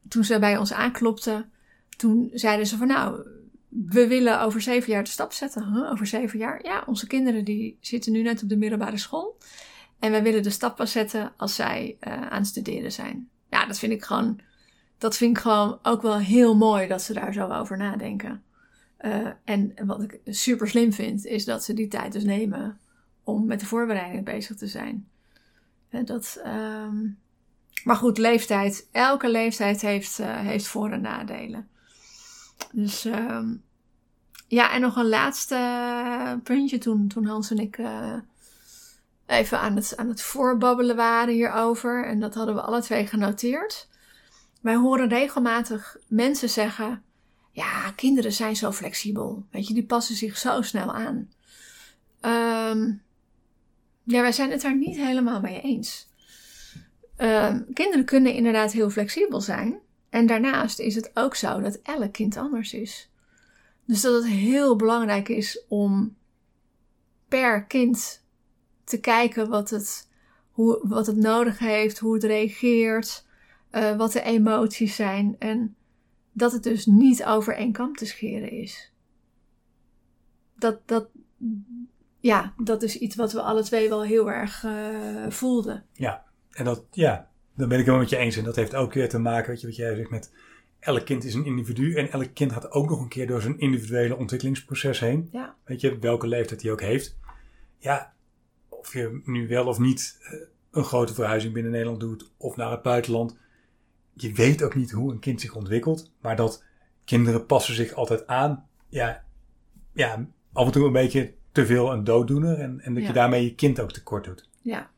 toen 0.09 0.25
ze 0.25 0.39
bij 0.39 0.57
ons 0.57 0.73
aanklopten, 0.73 1.51
toen 1.97 2.31
zeiden 2.33 2.67
ze 2.67 2.77
van 2.77 2.87
nou, 2.87 3.27
we 3.69 4.07
willen 4.07 4.41
over 4.41 4.61
zeven 4.61 4.93
jaar 4.93 5.05
de 5.05 5.11
stap 5.11 5.33
zetten. 5.33 5.89
Over 5.91 6.07
zeven 6.07 6.39
jaar? 6.39 6.65
Ja, 6.65 6.83
onze 6.87 7.07
kinderen 7.07 7.45
die 7.45 7.79
zitten 7.81 8.13
nu 8.13 8.23
net 8.23 8.43
op 8.43 8.49
de 8.49 8.57
middelbare 8.57 8.99
school. 8.99 9.39
En 9.99 10.11
wij 10.11 10.23
willen 10.23 10.43
de 10.43 10.51
stap 10.51 10.77
pas 10.77 10.93
zetten 10.93 11.33
als 11.37 11.55
zij 11.55 11.97
aan 12.01 12.39
het 12.39 12.47
studeren 12.47 12.93
zijn. 12.93 13.29
Dat 13.67 13.79
vind 13.79 13.93
ik 13.93 14.05
gewoon 14.05 14.41
dat 15.03 15.17
vind 15.17 15.37
ik 15.37 15.43
gewoon 15.43 15.79
ook 15.83 16.03
wel 16.03 16.19
heel 16.19 16.57
mooi 16.57 16.87
dat 16.87 17.03
ze 17.03 17.13
daar 17.13 17.33
zo 17.33 17.49
over 17.49 17.77
nadenken. 17.77 18.43
Uh, 19.01 19.29
en 19.45 19.75
wat 19.87 20.03
ik 20.03 20.21
super 20.25 20.69
slim 20.69 20.93
vind, 20.93 21.25
is 21.25 21.45
dat 21.45 21.65
ze 21.65 21.75
die 21.75 21.89
tijd 21.89 22.13
dus 22.13 22.25
nemen 22.25 22.79
om 23.25 23.47
met 23.47 23.61
de 23.61 23.67
voorbereiding 23.67 24.25
bezig 24.25 24.57
te 24.57 24.67
zijn. 24.67 25.09
dat, 25.91 26.43
um... 26.47 27.19
Maar 27.85 27.97
goed, 27.97 28.19
leeftijd. 28.19 28.89
Elke 28.93 29.31
leeftijd 29.31 29.81
heeft, 29.81 30.19
uh, 30.19 30.39
heeft 30.39 30.67
voor- 30.67 30.91
en 30.91 31.01
nadelen. 31.01 31.69
Dus 32.73 33.05
um... 33.05 33.63
ja, 34.49 34.73
en 34.73 34.81
nog 34.81 34.97
een 34.97 35.09
laatste 35.09 36.41
puntje 36.43 36.79
toen, 36.79 37.09
toen 37.09 37.27
Hans 37.27 37.51
en 37.51 37.59
ik 37.59 37.79
even 39.33 39.61
aan 39.61 39.77
het, 39.77 39.97
aan 39.97 40.09
het 40.09 40.23
voorbabbelen 40.23 40.97
waren 40.97 41.35
hierover. 41.35 42.07
En 42.07 42.21
dat 42.21 42.35
hadden 42.35 42.55
we 42.55 42.61
alle 42.61 42.83
twee 42.83 43.07
genoteerd. 43.07 43.89
Wij 44.61 44.75
horen 44.75 45.09
regelmatig 45.09 45.97
mensen 46.09 46.49
zeggen: 46.49 47.03
Ja, 47.51 47.91
kinderen 47.91 48.33
zijn 48.33 48.57
zo 48.57 48.73
flexibel. 48.73 49.47
Weet 49.51 49.69
je, 49.69 49.75
die 49.75 49.87
passen 49.87 50.15
zich 50.15 50.39
zo 50.39 50.63
snel 50.63 50.93
aan. 50.95 51.31
Um, 52.21 53.03
ja, 54.03 54.21
wij 54.21 54.33
zijn 54.33 54.51
het 54.51 54.61
daar 54.61 54.77
niet 54.77 54.97
helemaal 54.97 55.41
mee 55.41 55.61
eens. 55.61 56.09
Um, 57.17 57.67
kinderen 57.73 58.05
kunnen 58.05 58.35
inderdaad 58.35 58.73
heel 58.73 58.91
flexibel 58.91 59.41
zijn. 59.41 59.81
En 60.11 60.27
daarnaast 60.27 60.79
is 60.79 60.95
het 60.95 61.11
ook 61.15 61.35
zo 61.35 61.61
dat 61.61 61.79
elk 61.83 62.13
kind 62.13 62.37
anders 62.37 62.75
is. 62.75 63.11
Dus 63.85 64.01
dat 64.01 64.15
het 64.15 64.33
heel 64.33 64.77
belangrijk 64.77 65.29
is 65.29 65.65
om 65.69 66.17
per 67.29 67.65
kind 67.65 68.22
te 68.93 69.01
kijken 69.01 69.49
wat 69.49 69.71
het, 69.71 70.09
hoe, 70.51 70.81
wat 70.83 71.07
het 71.07 71.17
nodig 71.17 71.59
heeft, 71.59 71.99
hoe 71.99 72.15
het 72.15 72.25
reageert. 72.25 73.31
Uh, 73.73 73.97
wat 73.97 74.13
de 74.13 74.23
emoties 74.23 74.97
zijn 74.97 75.37
en 75.39 75.75
dat 76.33 76.53
het 76.53 76.63
dus 76.63 76.87
niet 76.87 77.25
over 77.25 77.55
één 77.55 77.73
kam 77.73 77.95
te 77.95 78.07
scheren 78.07 78.51
is. 78.51 78.93
Dat, 80.59 80.81
dat, 80.87 81.09
ja, 82.21 82.55
dat 82.57 82.83
is 82.83 82.99
iets 82.99 83.17
wat 83.17 83.33
we 83.33 83.43
alle 83.43 83.63
twee 83.63 83.89
wel 83.89 84.03
heel 84.03 84.31
erg 84.31 84.63
uh, 84.63 85.31
voelden. 85.31 85.85
Ja, 85.93 86.25
en 86.51 86.65
dat, 86.65 86.85
ja, 86.91 87.31
daar 87.55 87.69
ben 87.69 87.79
ik 87.79 87.87
het 87.87 87.97
met 87.97 88.11
je 88.11 88.17
eens. 88.17 88.37
En 88.37 88.45
dat 88.45 88.57
heeft 88.57 88.75
ook 88.75 88.93
weer 88.93 89.09
te 89.09 89.19
maken, 89.19 89.51
weet 89.51 89.61
je, 89.61 89.67
wat 89.67 89.77
jij 89.77 89.95
zegt 89.95 90.11
met 90.11 90.33
elk 90.79 91.05
kind 91.05 91.25
is 91.25 91.35
een 91.35 91.47
individu 91.47 91.95
en 91.95 92.11
elk 92.11 92.35
kind 92.35 92.53
gaat 92.53 92.71
ook 92.71 92.89
nog 92.89 93.01
een 93.01 93.09
keer 93.09 93.27
door 93.27 93.41
zijn 93.41 93.59
individuele 93.59 94.17
ontwikkelingsproces 94.17 95.01
heen. 95.01 95.29
Ja. 95.33 95.57
Weet 95.65 95.81
je, 95.81 95.99
welke 95.99 96.27
leeftijd 96.27 96.63
hij 96.63 96.73
ook 96.73 96.81
heeft. 96.81 97.17
Ja, 97.79 98.15
of 98.83 98.93
je 98.93 99.21
nu 99.25 99.49
wel 99.49 99.67
of 99.67 99.79
niet 99.79 100.19
uh, 100.23 100.41
een 100.71 100.85
grote 100.85 101.15
verhuizing 101.15 101.53
binnen 101.53 101.73
Nederland 101.73 102.01
doet 102.01 102.33
of 102.37 102.57
naar 102.57 102.71
het 102.71 102.83
buitenland 102.83 103.37
je 104.15 104.33
weet 104.33 104.63
ook 104.63 104.75
niet 104.75 104.91
hoe 104.91 105.13
een 105.13 105.19
kind 105.19 105.41
zich 105.41 105.55
ontwikkelt, 105.55 106.11
maar 106.21 106.37
dat 106.37 106.65
kinderen 107.05 107.47
passen 107.47 107.75
zich 107.75 107.93
altijd 107.93 108.27
aan. 108.27 108.67
Ja, 108.89 109.25
ja 109.93 110.27
af 110.53 110.67
en 110.67 110.73
toe 110.73 110.87
een 110.87 110.93
beetje 110.93 111.33
te 111.53 111.67
veel 111.67 111.93
een 111.93 112.05
dooddoener 112.05 112.59
en, 112.59 112.81
en 112.81 112.95
dat 112.95 113.07
je 113.07 113.13
daarmee 113.13 113.45
je 113.45 113.55
kind 113.55 113.81
ook 113.81 113.93
tekort 113.93 114.25
doet. 114.25 114.49
Ja. 114.63 114.91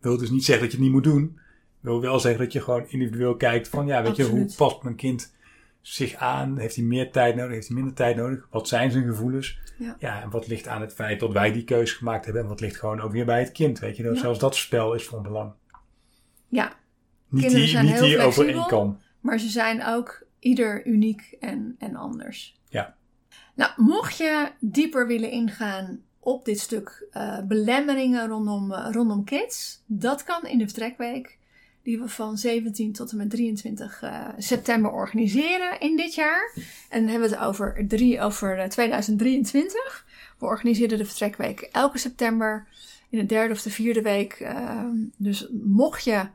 Wil 0.00 0.16
dus 0.16 0.30
niet 0.30 0.44
zeggen 0.44 0.64
dat 0.64 0.72
je 0.72 0.78
het 0.78 0.86
niet 0.86 0.96
moet 0.96 1.12
doen. 1.12 1.38
Wil 1.80 2.00
wel 2.00 2.20
zeggen 2.20 2.44
dat 2.44 2.52
je 2.52 2.60
gewoon 2.60 2.88
individueel 2.88 3.36
kijkt 3.36 3.68
van, 3.68 3.86
ja, 3.86 4.02
weet 4.02 4.16
je, 4.16 4.24
hoe 4.24 4.52
past 4.56 4.82
mijn 4.82 4.96
kind 4.96 5.34
zich 5.80 6.14
aan? 6.14 6.58
Heeft 6.58 6.76
hij 6.76 6.84
meer 6.84 7.10
tijd 7.10 7.36
nodig? 7.36 7.52
Heeft 7.52 7.66
hij 7.66 7.76
minder 7.76 7.94
tijd 7.94 8.16
nodig? 8.16 8.48
Wat 8.50 8.68
zijn 8.68 8.90
zijn 8.90 9.04
gevoelens? 9.04 9.58
Ja. 9.78 9.96
ja 9.98 10.22
en 10.22 10.30
wat 10.30 10.46
ligt 10.46 10.68
aan 10.68 10.80
het 10.80 10.94
feit 10.94 11.20
dat 11.20 11.32
wij 11.32 11.52
die 11.52 11.64
keuze 11.64 11.94
gemaakt 11.94 12.24
hebben 12.24 12.42
en 12.42 12.48
wat 12.48 12.60
ligt 12.60 12.76
gewoon 12.76 13.00
ook 13.00 13.12
weer 13.12 13.24
bij 13.24 13.38
het 13.38 13.52
kind, 13.52 13.78
weet 13.78 13.96
je? 13.96 14.02
Dat, 14.02 14.14
ja. 14.14 14.20
Zelfs 14.20 14.38
dat 14.38 14.56
spel 14.56 14.94
is 14.94 15.06
van 15.06 15.22
belang. 15.22 15.52
Ja, 16.48 16.72
niet 17.28 17.40
Kinderen 17.40 17.64
die, 17.64 17.68
zijn 17.68 17.84
niet 17.84 17.94
heel 17.94 18.02
die 18.02 18.32
flexibel. 18.32 18.66
kam. 18.66 18.98
Maar 19.20 19.38
ze 19.38 19.48
zijn 19.48 19.86
ook 19.86 20.26
ieder 20.38 20.86
uniek 20.86 21.36
en, 21.40 21.76
en 21.78 21.96
anders. 21.96 22.60
Ja. 22.68 22.96
Nou, 23.54 23.70
mocht 23.76 24.16
je 24.16 24.50
dieper 24.60 25.06
willen 25.06 25.30
ingaan 25.30 26.02
op 26.20 26.44
dit 26.44 26.60
stuk 26.60 27.08
uh, 27.12 27.40
belemmeringen 27.42 28.28
rondom, 28.28 28.72
uh, 28.72 28.88
rondom 28.90 29.24
kids, 29.24 29.82
dat 29.86 30.24
kan 30.24 30.46
in 30.46 30.58
de 30.58 30.64
vertrekweek 30.64 31.37
die 31.88 31.98
we 31.98 32.08
van 32.08 32.38
17 32.38 32.92
tot 32.92 33.10
en 33.10 33.16
met 33.16 33.30
23 33.30 34.02
uh, 34.02 34.28
september 34.38 34.90
organiseren 34.90 35.80
in 35.80 35.96
dit 35.96 36.14
jaar. 36.14 36.52
En 36.88 37.00
dan 37.00 37.10
hebben 37.10 37.28
we 37.28 37.36
het 37.36 37.44
over, 37.44 37.84
drie, 37.88 38.20
over 38.20 38.68
2023. 38.68 40.06
We 40.38 40.46
organiseren 40.46 40.98
de 40.98 41.04
vertrekweek 41.04 41.60
elke 41.60 41.98
september 41.98 42.66
in 43.10 43.18
de 43.18 43.26
derde 43.26 43.54
of 43.54 43.62
de 43.62 43.70
vierde 43.70 44.02
week. 44.02 44.32
ehm, 44.32 44.96
dus 45.16 45.48
mocht 45.62 46.04
je 46.04 46.26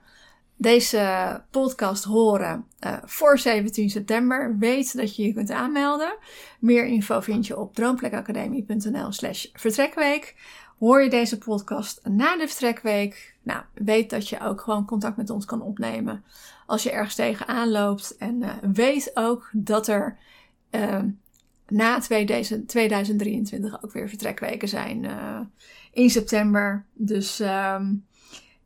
deze 0.56 1.42
podcast 1.50 2.04
horen 2.04 2.66
uh, 2.86 2.98
voor 3.06 3.40
17 3.40 3.90
september, 3.90 4.58
weet 4.58 4.98
dat 4.98 5.16
je 5.16 5.24
je 5.24 5.34
kunt 5.34 5.52
aanmelden. 5.52 6.16
Meer 6.60 6.86
info 6.86 7.20
vind 7.20 7.48
je 7.48 7.60
op 7.60 7.76
droomplekacademie.nl 7.76 9.12
slash 9.12 9.46
vertrekweek. 9.54 10.36
Hoor 10.80 11.02
je 11.02 11.10
deze 11.10 11.38
podcast 11.38 12.00
na 12.04 12.38
de 12.38 12.48
vertrekweek? 12.48 13.36
Nou, 13.44 13.64
weet 13.74 14.10
dat 14.10 14.30
je 14.30 14.40
ook 14.40 14.62
gewoon 14.62 14.86
contact 14.86 15.18
met 15.18 15.30
ons 15.30 15.46
kan 15.46 15.62
opnemen 15.62 16.24
als 16.66 16.84
je 16.84 16.92
ergens 16.92 17.16
tegenaan 17.16 17.72
loopt. 17.72 18.18
En 18.18 18.42
uh, 18.42 18.54
weet 18.62 19.12
ook 19.14 19.50
dat 19.52 19.88
er 19.88 20.18
uh, 20.72 21.02
na 21.68 22.00
2023 22.00 23.84
ook 23.84 23.92
weer 23.92 24.10
vertrekweken 24.10 24.68
zijn 24.68 25.04
uh, 25.04 25.40
in 25.92 26.10
september. 26.10 26.86
Dus 26.94 27.40
um, 27.40 28.06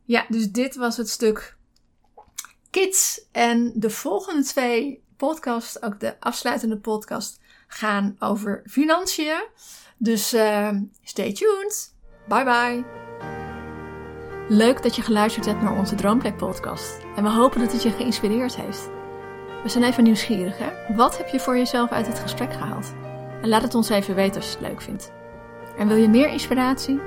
ja, 0.04 0.26
dus 0.28 0.50
dit 0.50 0.76
was 0.76 0.96
het 0.96 1.08
stuk 1.08 1.56
kids. 2.70 3.26
En 3.32 3.72
de 3.74 3.90
volgende 3.90 4.44
twee 4.44 5.02
podcasts, 5.16 5.82
ook 5.82 6.00
de 6.00 6.20
afsluitende 6.20 6.78
podcast, 6.78 7.40
gaan 7.66 8.16
over 8.18 8.62
financiën. 8.66 9.46
Dus 9.96 10.34
uh, 10.34 10.70
stay 11.02 11.32
tuned. 11.32 11.96
Bye 12.28 12.44
bye. 12.44 12.84
Leuk 14.48 14.82
dat 14.82 14.96
je 14.96 15.02
geluisterd 15.02 15.46
hebt 15.46 15.62
naar 15.62 15.76
onze 15.76 15.94
Droomplek 15.94 16.36
podcast. 16.36 16.98
En 17.16 17.22
we 17.22 17.30
hopen 17.30 17.60
dat 17.60 17.72
het 17.72 17.82
je 17.82 17.90
geïnspireerd 17.90 18.56
heeft. 18.56 18.90
We 19.62 19.68
zijn 19.68 19.84
even 19.84 20.04
nieuwsgierig, 20.04 20.58
hè? 20.58 20.94
Wat 20.96 21.18
heb 21.18 21.28
je 21.28 21.40
voor 21.40 21.56
jezelf 21.56 21.90
uit 21.90 22.06
het 22.06 22.18
gesprek 22.18 22.52
gehaald? 22.52 22.94
En 23.42 23.48
laat 23.48 23.62
het 23.62 23.74
ons 23.74 23.88
even 23.88 24.14
weten 24.14 24.36
als 24.36 24.50
je 24.50 24.56
het 24.58 24.68
leuk 24.68 24.80
vindt. 24.80 25.12
En 25.78 25.88
wil 25.88 25.96
je 25.96 26.08
meer 26.08 26.28
inspiratie? 26.28 27.00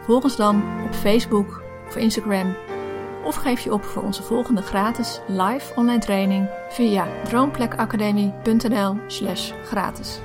Volg 0.00 0.22
ons 0.22 0.36
dan 0.36 0.62
op 0.84 0.94
Facebook 0.94 1.62
of 1.86 1.96
Instagram 1.96 2.54
of 3.24 3.34
geef 3.34 3.60
je 3.60 3.72
op 3.72 3.84
voor 3.84 4.02
onze 4.02 4.22
volgende 4.22 4.62
gratis 4.62 5.20
live 5.26 5.74
online 5.74 6.00
training 6.00 6.48
via 6.68 7.06
droomplekacademie.nl/gratis. 7.24 10.20